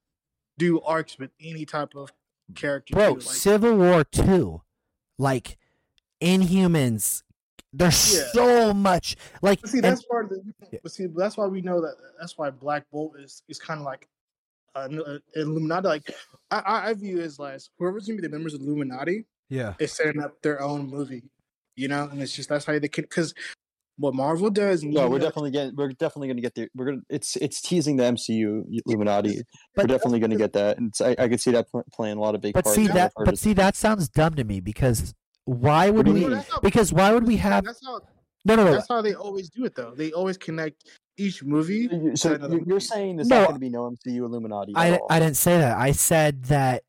[0.57, 2.11] do arcs with any type of
[2.55, 2.93] character.
[2.93, 4.61] bro too, like- civil war 2
[5.17, 5.57] like
[6.21, 7.23] inhumans
[7.75, 8.23] there's Yeah.
[8.33, 10.79] so much like But see, and- that's part of the.
[10.83, 11.95] But see, that's why we know that.
[12.19, 14.07] That's why Black Bolt is is kind of like
[14.75, 14.87] uh,
[15.35, 15.87] Illuminati.
[15.87, 16.11] Like
[16.51, 19.73] I, I I view it as like whoever's gonna be the members of Illuminati yeah
[19.79, 21.23] is setting up their own movie.
[21.75, 23.33] You know, and it's just that's how they can because
[23.97, 24.83] what Marvel does.
[24.83, 25.75] No, we're know- definitely getting.
[25.75, 26.67] We're definitely going to get the.
[26.75, 27.01] We're gonna.
[27.09, 29.41] It's it's teasing the MCU Illuminati.
[29.75, 32.21] We're definitely going to get that, and I, I could see that pl- playing a
[32.21, 35.13] lot of big but see that but see that sounds dumb to me because
[35.45, 36.31] why would we mean?
[36.33, 38.01] How- because why would we have That's how.
[38.45, 39.93] no no no That's how they always do it, though.
[39.95, 40.85] They always connect
[41.17, 41.89] each movie.
[41.91, 42.79] You- So to another you- you're movie.
[42.85, 44.73] saying there's No, not going to be no MCU Illuminati?
[44.75, 45.07] I, at di- all.
[45.09, 45.77] I didn't say that.
[45.77, 46.83] I said that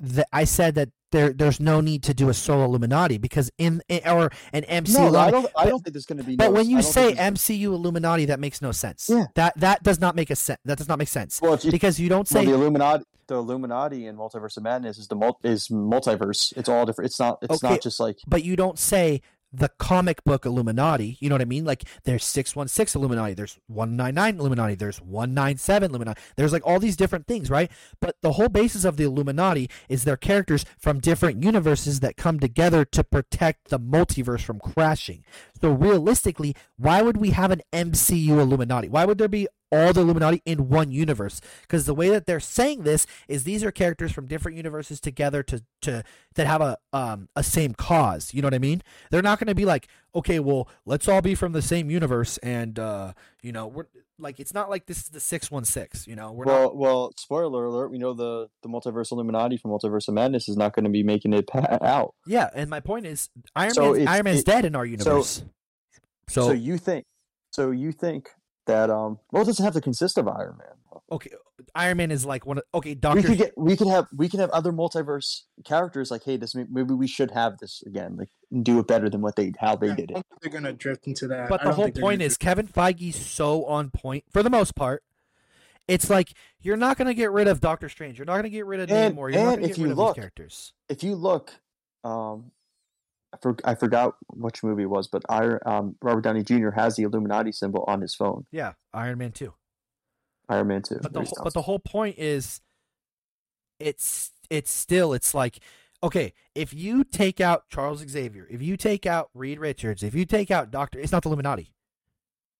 [0.00, 3.80] that I said that there there's no need to do a solo Illuminati because in,
[3.88, 5.12] in or an MCU.
[5.12, 5.46] No, I don't.
[5.56, 6.34] I don't think there's going to be.
[6.36, 9.08] But no, when you say MCU Illuminati, that makes no sense.
[9.08, 9.26] Yeah.
[9.36, 10.58] That that does not make a sense.
[10.64, 11.40] That does not make sense.
[11.40, 14.98] Well, you- because you don't well, say the Illuminati, the Illuminati and Multiverse of Madness
[14.98, 16.52] is the mul- is multiverse.
[16.56, 17.06] It's all different.
[17.10, 17.38] It's not.
[17.42, 19.20] It's Okay, not just like but you don't say
[19.52, 21.16] the comic book Illuminati.
[21.20, 21.64] You know what I mean?
[21.64, 25.90] Like there's six one six Illuminati, there's one nine nine Illuminati, there's one nine seven
[25.90, 26.20] Illuminati.
[26.36, 27.70] There's like all these different things, right?
[28.00, 32.40] But the whole basis of the Illuminati is they're characters from different universes that come
[32.40, 35.24] together to protect the multiverse from crashing.
[35.62, 38.88] So realistically, why would we have an MCU Illuminati?
[38.88, 41.40] Why would there be all the Illuminati in one universe?
[41.60, 45.44] Because the way that they're saying this is these are characters from different universes together
[45.44, 46.02] to to
[46.34, 48.34] that have a um a same cause.
[48.34, 48.82] You know what I mean?
[49.12, 52.38] They're not going to be like, okay, well, let's all be from the same universe,
[52.38, 53.86] and uh, you know, we're
[54.18, 56.06] like, it's not like this is the six one six.
[56.06, 56.76] You know, we're well, not.
[56.76, 57.12] well.
[57.16, 60.84] Spoiler alert: We know the the Multiverse Illuminati from Multiverse of Madness is not going
[60.84, 62.14] to be making it pa- out.
[62.26, 64.84] Yeah, and my point is, Iron So Man, it's- Iron Man's it- dead in our
[64.86, 65.44] so- universe.
[66.28, 67.04] So, So, you think?
[67.50, 68.30] So you think
[68.66, 69.18] that um?
[69.30, 71.00] Well, it doesn't have to consist of Iron Man.
[71.10, 71.30] okay,
[71.74, 73.52] Iron Man is like one of okay, We could get.
[73.56, 74.06] We could have.
[74.16, 76.10] We could have other multiverse characters.
[76.10, 78.16] Like, hey, this maybe we should have this again.
[78.16, 78.28] Like,
[78.62, 80.26] do it better than what they how they I did it.
[80.40, 81.48] they're gonna drift into that.
[81.48, 85.02] But I the whole point is Kevin Feige's so on point for the most part.
[85.88, 88.16] It's like you're not going to get rid of Doctor Strange.
[88.16, 89.32] You're not going to get rid of And- Namor.
[89.32, 90.72] You're not going to if get you rid of look- these characters.
[90.88, 91.50] If you look,
[92.04, 92.52] um,
[93.32, 96.70] I, for, I forgot which movie it was, but Iron um Robert Downey Jr.
[96.70, 98.46] has the Illuminati symbol on his phone.
[98.50, 99.54] Yeah, Iron Man Two.
[100.48, 100.98] Iron Man Two.
[101.02, 102.60] But the whole- but the whole point is,
[103.78, 105.58] it's it's still it's like
[106.02, 110.24] okay if you take out Charles Xavier, if you take out Reed Richards, if you
[110.24, 111.72] take out Doctor, it's not the Illuminati.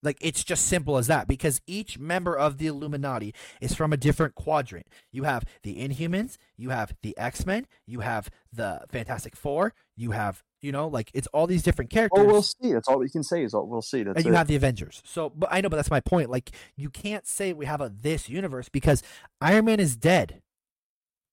[0.04, 3.96] Like it's just simple as that because each member of the Illuminati is from a
[3.96, 4.86] different quadrant.
[5.12, 10.10] You have the Inhumans, you have the X Men, you have the Fantastic Four, you
[10.10, 12.24] have you know like it's all these different characters.
[12.24, 12.72] Oh, we'll see.
[12.72, 14.02] That's all we can say is all we'll see.
[14.02, 14.36] That's and you it.
[14.36, 15.02] have the Avengers.
[15.04, 16.30] So, but I know, but that's my point.
[16.30, 19.02] Like, you can't say we have a this universe because
[19.40, 20.40] Iron Man is dead.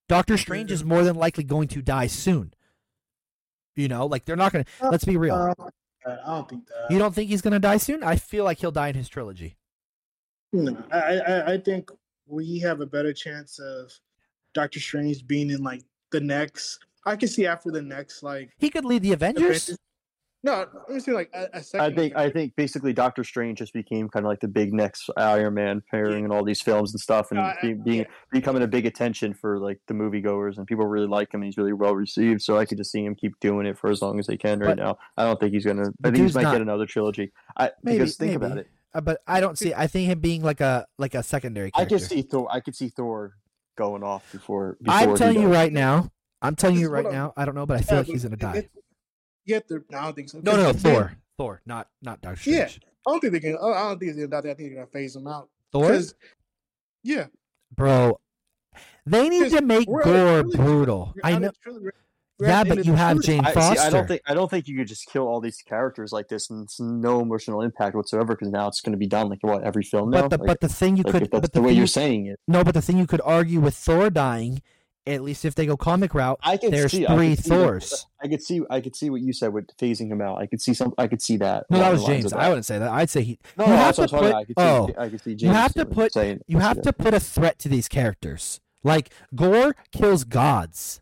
[0.10, 2.54] Doctor Strange is more than likely going to die soon.
[3.76, 4.90] You know, like they're not going to.
[4.90, 5.36] Let's be real.
[5.36, 5.54] Uh,
[6.06, 6.92] I don't think that.
[6.92, 8.04] You don't think he's going to die soon?
[8.04, 9.56] I feel like he'll die in his trilogy.
[10.52, 11.92] No, I, I I think
[12.26, 13.92] we have a better chance of
[14.54, 16.80] Doctor Strange being in like the next.
[17.06, 18.52] I can see after the next like.
[18.58, 19.76] He could lead the Avengers.
[20.42, 21.86] No, let me see like a, a second.
[21.92, 25.10] I think I think basically Doctor Strange just became kind of like the big next
[25.18, 28.64] Iron Man pairing in all these films and stuff, and No, I- be, being becoming
[28.64, 31.42] a big attention for like the moviegoers and people really like him.
[31.42, 33.90] and He's really well received, so I could just see him keep doing it for
[33.90, 34.98] as long as they can right But- now.
[35.18, 35.90] I don't think he's gonna.
[35.90, 37.34] I The think he might not- get another trilogy.
[37.58, 38.46] I Maybe, because think maybe.
[38.46, 38.68] about it.
[38.94, 39.74] Uh, but I don't see.
[39.74, 41.70] I think him being like a like a secondary.
[41.74, 41.98] I Character.
[41.98, 42.48] could see Thor.
[42.50, 43.34] I could see Thor
[43.76, 44.78] going off before.
[44.82, 46.10] before I'm telling you right now.
[46.42, 47.34] I'm telling you right what I'm- now.
[47.36, 48.58] I don't know, but I feel Yeah, like he's gonna die.
[48.58, 48.72] it-
[49.46, 50.40] Yeah, the I don't think so.
[50.40, 50.72] No, no, no.
[50.74, 51.14] 'Cause they- Thor.
[51.38, 52.70] Thor, not not Doctor Yeah,
[53.08, 53.56] I don't think they can.
[53.56, 54.50] I don't think they're gonna die.
[54.50, 55.50] I think they're gonna phase them out.
[55.72, 55.88] Thor?
[55.88, 56.14] 'Cause-
[57.04, 57.28] Yeah,
[57.76, 58.20] Bro,
[59.06, 60.58] they need to make we're at a Gorr trilogy.
[60.58, 61.14] brutal.
[61.24, 61.52] I know.
[61.64, 61.88] trilogy.
[62.42, 63.28] Yeah, but you have trilogy.
[63.28, 63.76] Jane I, Foster.
[63.82, 66.28] see, I don't think I don't think you could just kill all these characters like
[66.30, 69.40] this and it's no emotional impact whatsoever because now it's going to be done like
[69.44, 70.22] what every film now.
[70.24, 71.78] But the Like- but the thing you like, could that's but the, the way thing
[71.78, 72.40] you're saying it.
[72.48, 74.62] No, but the thing you could argue with Thor dying,
[75.08, 77.08] at least if they go comic route, I can there's see.
[77.08, 78.06] I three could see Thors.
[78.22, 78.62] I could see.
[78.70, 80.38] I could see what you said with phasing him out.
[80.38, 80.94] I could see some.
[80.98, 81.66] I could see that.
[81.70, 82.26] No, that was James.
[82.32, 82.90] of I wouldn't say that.
[82.92, 83.40] I'd say he.
[83.58, 84.36] No, you no, have that's to what I'm put.
[84.36, 85.42] I could see- oh, I could see James.
[85.44, 86.14] you have to put.
[86.14, 86.84] saying- you have that.
[86.84, 88.60] to put a threat to these characters.
[88.84, 91.02] Like Gorr kills gods.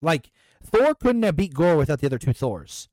[0.00, 0.30] Like
[0.62, 2.88] Thor couldn't have beat Gorr without the other two Thors.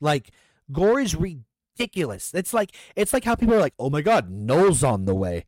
[0.00, 0.30] Like
[0.72, 2.32] Gorr is ridiculous.
[2.34, 5.46] It's like it's like how people are like, "Oh my God, Knull's on the way."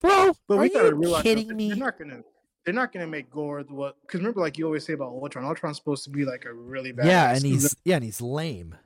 [0.00, 1.68] Bro, But are we gotta you realize kidding me?
[1.68, 2.22] They're not gonna.
[2.64, 3.96] They're not gonna make Gorr the what?
[4.02, 5.44] Because remember, like you always say about Ultron.
[5.44, 7.06] Ultron's supposed to be like a really bad.
[7.06, 8.76] Yeah, and he's yeah, and he's lame.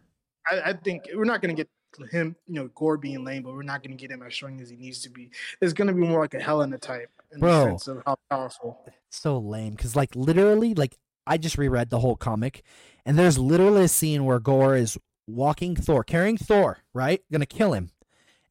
[0.51, 1.68] I, I think we're not gonna get
[2.11, 2.37] him.
[2.47, 4.77] You know, Gorr being lame, but we're not gonna get him as strong as he
[4.77, 5.31] needs to be.
[5.61, 7.64] It's gonna be more like a Helena type in Bro.
[7.64, 8.85] the sense of how powerful.
[9.11, 10.97] so lame because like literally like
[11.27, 12.62] i just reread the whole comic
[13.05, 17.72] and there's literally a scene where Gorr is walking thor carrying thor right gonna kill
[17.72, 17.91] him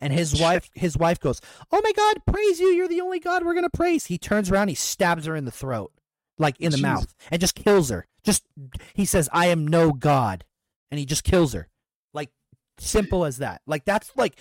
[0.02, 1.42] and his wife his wife goes
[1.72, 2.68] oh my god praise you.
[2.68, 4.06] You're the only god we're gonna praise.
[4.06, 5.92] He turns around he stabs her in the throat
[6.38, 6.82] like in the Jeez.
[6.82, 8.08] mouth and just kills her.
[8.24, 8.46] Just
[8.94, 10.46] he says i am no god.
[10.92, 11.70] And he just kills her.
[12.14, 12.30] Like
[12.78, 13.62] simple as that.
[13.66, 14.38] Like that's like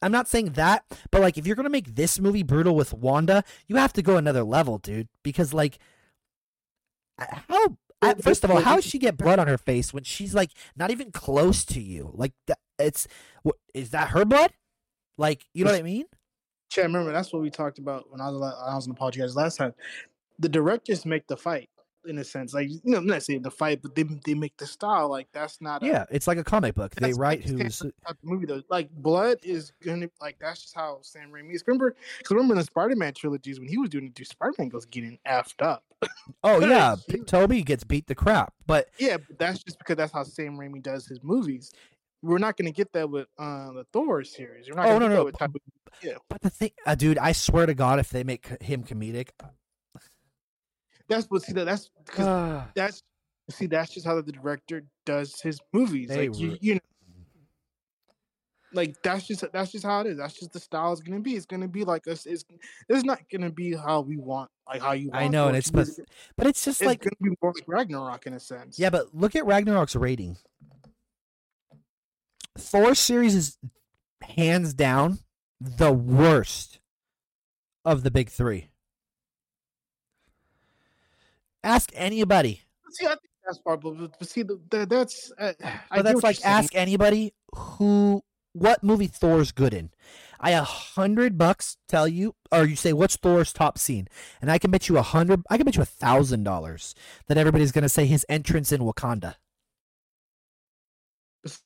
[0.00, 3.44] i'm not saying that but like if you're gonna make this movie brutal with wanda
[3.66, 5.08] you have to go another level dude.
[5.22, 5.78] Because like
[7.20, 7.76] how
[8.20, 10.90] first of all how does she get blood on her face when she's like not
[10.90, 12.10] even close to you?
[12.14, 13.06] Like that, it's
[13.42, 14.52] what is that her blood
[15.16, 16.06] like you know what i mean
[16.74, 19.36] Chad, remember that's what we talked about when I was I was on the podcast
[19.36, 19.74] last time.
[20.40, 21.68] The directors make the fight.
[22.06, 22.52] in a sense.
[22.52, 25.28] Like you know, I'm not saying the fight, but they they make the style like
[25.32, 25.82] that's not.
[25.84, 26.94] A, Yeah, it's like a comic book.
[26.96, 28.62] They write who's standard type of movie though.
[28.68, 31.62] Like blood is gonna like that's just how Sam Raimi is.
[31.66, 35.18] Remember, because remember in the Spider-Man trilogies when he was doing it, Spider-Man goes getting
[35.28, 35.84] effed up.
[36.42, 36.96] Oh yeah,
[37.26, 38.52] Tobey gets beat the crap.
[38.66, 41.72] But Yeah, but that's just because that's how Sam Raimi does his movies.
[42.24, 44.68] We're not going to get that with uh, the Thor series.
[44.68, 45.60] We're not Oh, gonna no, get no, that with type of,
[46.02, 46.14] yeah.
[46.28, 49.28] but the thing, uh, dude, I swear to God, if they make him comedic,
[51.08, 53.02] That's what see that that's because that's
[53.50, 56.08] see that's just how the director does his movies.
[56.08, 56.80] They like you, re- you know,
[58.72, 60.16] like that's just that's just how it is.
[60.16, 61.36] That's just the style it's going to be.
[61.36, 62.24] It's going to be like us.
[62.26, 62.44] It's
[62.88, 65.10] it's not going to be how we want, like how you.
[65.10, 65.88] Want I know, and it's but,
[66.36, 68.78] but it's just it's like going to be more like Ragnarok in a sense.
[68.78, 70.36] yeah, but look at Ragnarok's rating.
[72.56, 73.58] Thor series is
[74.22, 75.18] hands down
[75.60, 76.78] the worst
[77.84, 78.68] of the big three.
[81.62, 82.62] Ask anybody.
[82.90, 85.52] See, I think that's part, but, but see, the, the, that's uh,
[85.90, 89.90] I that's like ask anybody who what movie Thor's good in.
[90.38, 94.08] I a hundred bucks tell you, or you say what's Thor's top scene,
[94.40, 95.42] and I can bet you a hundred.
[95.48, 96.94] I can bet you a thousand dollars
[97.26, 99.36] that everybody's gonna say his entrance in Wakanda.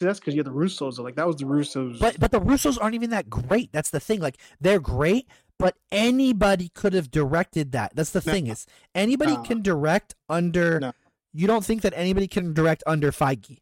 [0.01, 0.99] That's because you had the Russos.
[0.99, 1.99] Like that was the Russos.
[2.01, 3.71] But but the Russos aren't even that great.
[3.73, 4.21] That's the thing.
[4.21, 7.95] Like they're great, but anybody could have directed that.
[7.95, 8.33] That's the No.
[8.33, 9.43] thing is anybody No.
[9.43, 10.81] can direct under.
[10.81, 10.93] No.
[11.33, 13.59] You don't think that anybody can direct under Feige?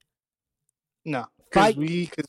[1.05, 2.25] No, because Fight- we cause,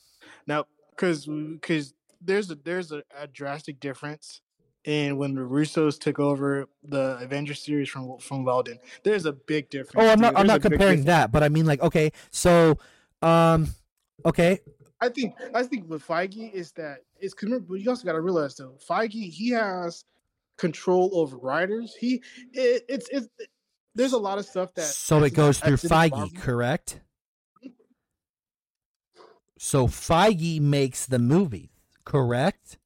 [0.46, 4.40] no because because there's a there's a, a drastic difference
[4.84, 8.78] in when the Russos took over the Avengers series from from Whedon.
[9.02, 9.94] There's a big difference.
[10.06, 10.30] Oh, I'm not.
[10.30, 10.40] dude.
[10.40, 12.78] I'm There's not comparing that, but I mean like okay, so,
[13.22, 13.68] um,
[14.24, 14.60] okay,
[15.00, 18.56] I think I think with Feige is that it's remember, you also got to realize
[18.56, 20.04] though Feige he has
[20.56, 21.94] control over writers.
[21.98, 23.28] He it, it's it's
[23.94, 26.40] there's a lot of stuff that so it goes through Feige, Marvel.
[26.40, 27.00] correct?
[29.58, 31.70] So Feige makes the movie,
[32.04, 32.78] correct?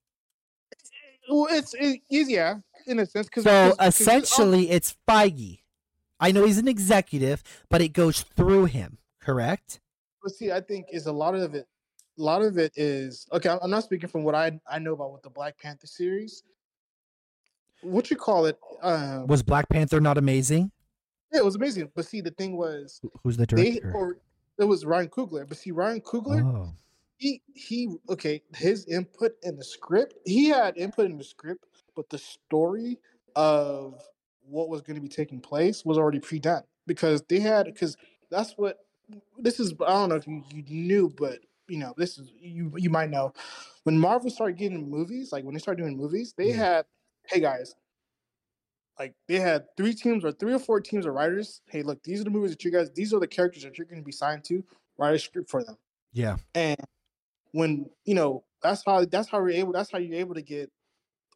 [1.30, 5.60] Well, it's it, yeah in a sense because So essentially, it's Feige.
[6.18, 9.80] I know he's an executive, but it goes through him, correct?
[10.22, 11.66] But see, I think is a lot of it.
[12.18, 13.48] A lot of it is okay.
[13.48, 16.42] I'm- not speaking from what I I know about with the Black Panther series.
[17.82, 18.58] What you call it?
[18.80, 20.70] Uh, Was Black Panther not amazing?
[21.32, 21.90] yeah, it was amazing.
[21.96, 23.92] But see, the thing was, Who's the they director?
[23.94, 24.18] or
[24.58, 25.48] it was Ryan Coogler.
[25.48, 26.74] But see, Ryan Coogler, Oh.
[27.16, 28.42] he he okay.
[28.54, 31.64] His input in the script, he had input in the script,
[31.96, 32.98] but the story
[33.34, 34.00] of
[34.44, 37.96] what was going to be taking place was already pre-done because they had because
[38.30, 38.78] that's what
[39.38, 39.72] this is.
[39.86, 43.10] I don't know if you, you knew, but you know this is you you might
[43.10, 43.32] know
[43.84, 46.86] when Marvel started getting movies, like when they started doing movies, they had
[47.28, 47.74] hey guys.
[48.98, 51.62] Like they had three teams or three or four teams of writers.
[51.68, 53.86] Hey, look, these are the movies that you guys, these are the characters that you're
[53.86, 54.62] going to be signed to.
[54.98, 55.76] Write a script for them
[56.12, 56.36] Yeah.
[56.54, 56.76] and
[57.52, 60.70] when you know that's how that's how you're able that's how you're able to get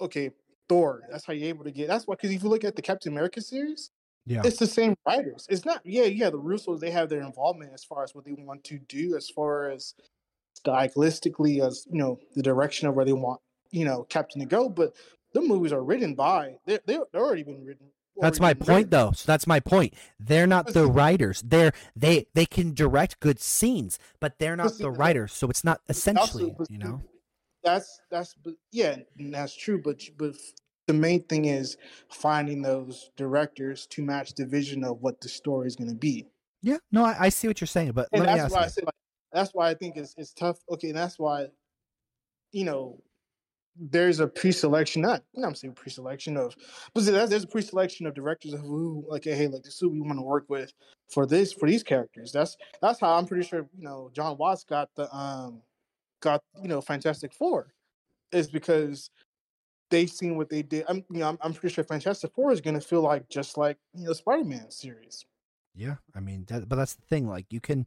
[0.01, 0.31] okay
[0.69, 2.83] thor that's how you're able to get that's why because if you look at the
[2.83, 3.91] captain america series
[4.27, 4.43] Yeah.
[4.45, 7.85] it's the same writers it's not yeah yeah the russos they have their involvement as
[7.85, 9.95] far as what they want to do as far as
[10.61, 14.69] stylistically as you know the direction of where they want you know captain to go
[14.69, 14.95] but
[15.33, 17.87] the movies are written by they're, they're already been written
[18.19, 19.13] That's my point, though.
[19.13, 19.93] So that's my point.
[20.19, 21.43] They're not the writers.
[21.45, 25.35] They're they they can direct good scenes, but they're not the writers.
[25.35, 27.03] So it's not essentially, you know.
[27.63, 28.97] that's that's but yeah
[29.31, 30.35] that's true but but
[30.87, 31.77] the main thing is
[32.09, 36.27] finding those directors to match the vision of what the story is going to be
[36.63, 36.79] Yeah.
[36.93, 38.71] No, I, I see what you're saying, but and let me that's why i you.
[38.71, 38.95] say like
[39.33, 41.47] that's why i think it's it's tough okay and that's why
[42.53, 43.01] you know
[43.79, 46.57] there's a pre-selection not you know i'm saying pre-selection of
[46.95, 50.01] but there's a pre-selection of directors of who like hey like this is who we
[50.01, 50.73] want to work with
[51.11, 54.65] for this for these characters that's that's how i'm pretty sure you know jon watts
[54.65, 55.61] got the um
[56.21, 57.75] got you know fantastic four
[58.33, 59.11] is because
[59.91, 62.61] they've seen what they did i'm you know i'm, I'm pretty sure fantastic four is
[62.61, 65.25] going to feel like just like you know spider-man series
[65.77, 67.29] Yeah, I mean, that, but that's the thing.
[67.29, 67.87] Like, you can.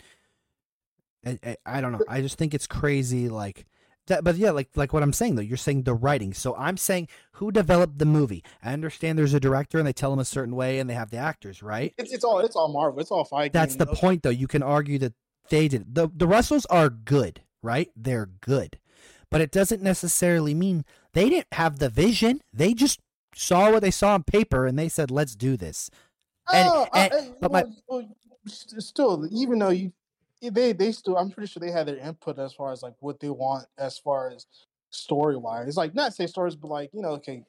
[1.26, 2.04] I, I, I don't know.
[2.08, 3.28] I just think it's crazy.
[3.28, 3.66] Like
[4.08, 5.42] that, but yeah, like like what I'm saying though.
[5.42, 6.34] You're saying the writing.
[6.34, 8.44] So I'm saying who developed the movie.
[8.64, 11.10] I understand there's a director and they tell them a certain way and they have
[11.10, 11.94] the actors, right?
[11.98, 14.30] it's, it's all it's all marvel it's all Feige That's the point, though.
[14.30, 15.14] You can argue that
[15.50, 15.96] they did.
[15.96, 17.90] the The Russos are good, right?
[17.96, 18.78] They're good,
[19.32, 22.42] but it doesn't necessarily mean they didn't have the vision.
[22.54, 23.00] They just
[23.36, 25.90] saw what they saw on paper and they said, "Let's do this."
[26.52, 28.08] And, Oh, uh, and- I- but my well,
[28.48, 29.92] still, even though you,
[30.42, 33.20] they they still, I'm pretty sure they had their input as far as like what
[33.20, 34.46] they want as far as
[34.90, 35.78] story wise.
[35.78, 37.44] Like not say stories, but like you know, okay,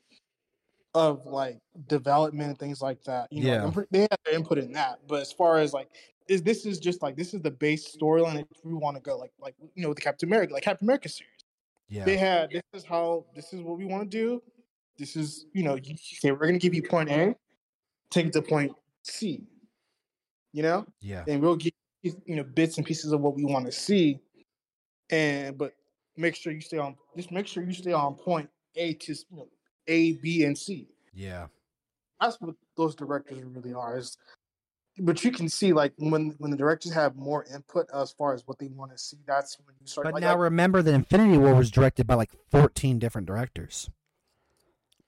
[0.95, 3.33] of like development and things like that.
[3.33, 3.65] You know, Yeah.
[3.65, 4.99] I'm they had their input in that.
[5.09, 5.89] But as far as like,
[6.29, 9.17] is this is just like this is the base storyline that we want to go
[9.17, 11.40] like like you know the Captain America like Captain America series.
[11.91, 12.05] Yeah.
[12.05, 14.43] They had this is how this is what we want to do.
[14.97, 17.35] This is you know you, okay, we're gonna give you point A,
[18.11, 18.73] take it to point
[19.03, 19.45] C.
[20.53, 21.25] You know, Yeah.
[21.29, 21.73] and we'll give
[22.03, 24.21] you you know bits and pieces of what we want to see,
[25.11, 25.73] and but
[26.17, 29.37] make sure you stay on just make sure you stay on point A to you
[29.37, 29.49] know
[29.89, 30.89] A, B, and C.
[31.13, 31.49] Yeah.
[32.21, 33.97] That's what those directors really are.
[33.99, 34.17] Is
[35.01, 38.47] but you can see like when when the directors have more input as far as
[38.47, 39.19] what they want to see.
[39.27, 40.05] That's when you start.
[40.05, 43.91] But like, now like remember that Infinity War was directed by like 14 different directors.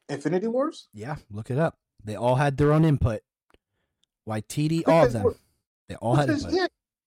[0.08, 0.88] Infinity Wars.
[0.92, 1.78] Yeah, look it up.
[2.04, 3.20] They all had their own input.
[4.28, 5.34] YTD, all of them.
[5.88, 6.52] They all had input.
[6.52, 6.66] yeah,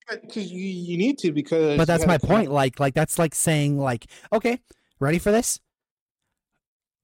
[0.10, 1.78] because you you need to because.
[1.78, 2.52] But that's my point.
[2.52, 4.60] Like, like that's like saying, like, okay,
[5.00, 5.60] ready for this?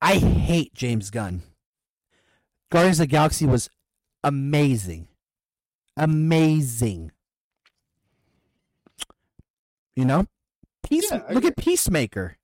[0.02, 1.44] I hate James Gunn.
[2.72, 3.70] Guardians of the Galaxy was
[4.24, 5.08] amazing,
[6.02, 7.12] amazing.
[9.96, 10.26] You know,
[10.84, 11.10] Peace.
[11.12, 12.38] Yeah, look at Peacemaker.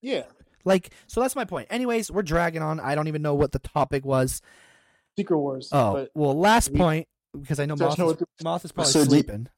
[0.00, 0.24] Yeah,
[0.64, 1.68] Like, so that's my point.
[1.70, 2.80] Anyways, we're dragging on.
[2.80, 4.42] I don't even know what the topic was.
[5.16, 5.68] Secret Wars.
[5.70, 7.08] Oh, but well, last we- point
[7.40, 9.48] because I know Moth know is, Moth is probably So do you- sleeping.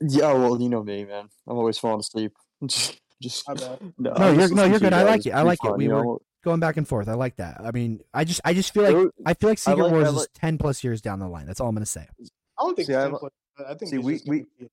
[0.00, 1.28] Yeah, oh, well, you know me, man.
[1.46, 2.32] I'm always falling asleep.
[2.66, 3.54] just, just My
[3.98, 4.92] no, No, you're no, you're good.
[4.92, 5.30] I like it.
[5.32, 5.76] I It's like it.
[5.76, 6.18] We were know?
[6.44, 7.08] going back and forth.
[7.08, 7.60] I like that.
[7.62, 9.96] I mean, I just I just feel like I feel like I Secret like- I
[9.96, 11.46] Wars is ten plus years down the line.
[11.46, 12.08] That's all I'm gonna say.
[12.58, 14.28] I don't think See, it's I ten li- foot, but I think see, we- just
[14.28, 14.68] we- be-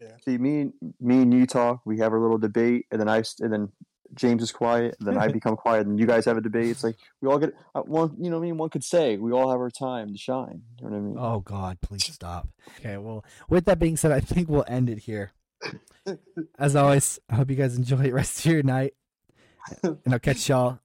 [0.00, 0.08] yeah.
[0.24, 1.80] See, me and me and you talk.
[1.84, 3.72] We have our little debate, and then I s- and then
[4.14, 6.68] James is quiet, and then I become quiet, and you guys have a debate.
[6.70, 8.14] It's like we all get uh, one.
[8.18, 10.62] You know, what I mean, one could say we all have our time to shine.
[10.80, 11.16] You know what I mean?
[11.18, 12.48] Oh God, please stop.
[12.78, 15.32] Okay, well, with that being said, I think we'll end it here.
[16.58, 18.94] As always, I hope you guys enjoy the rest of your night,
[19.82, 20.78] and I'll catch y'all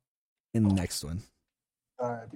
[0.55, 1.21] in the next one.
[1.99, 2.27] All right.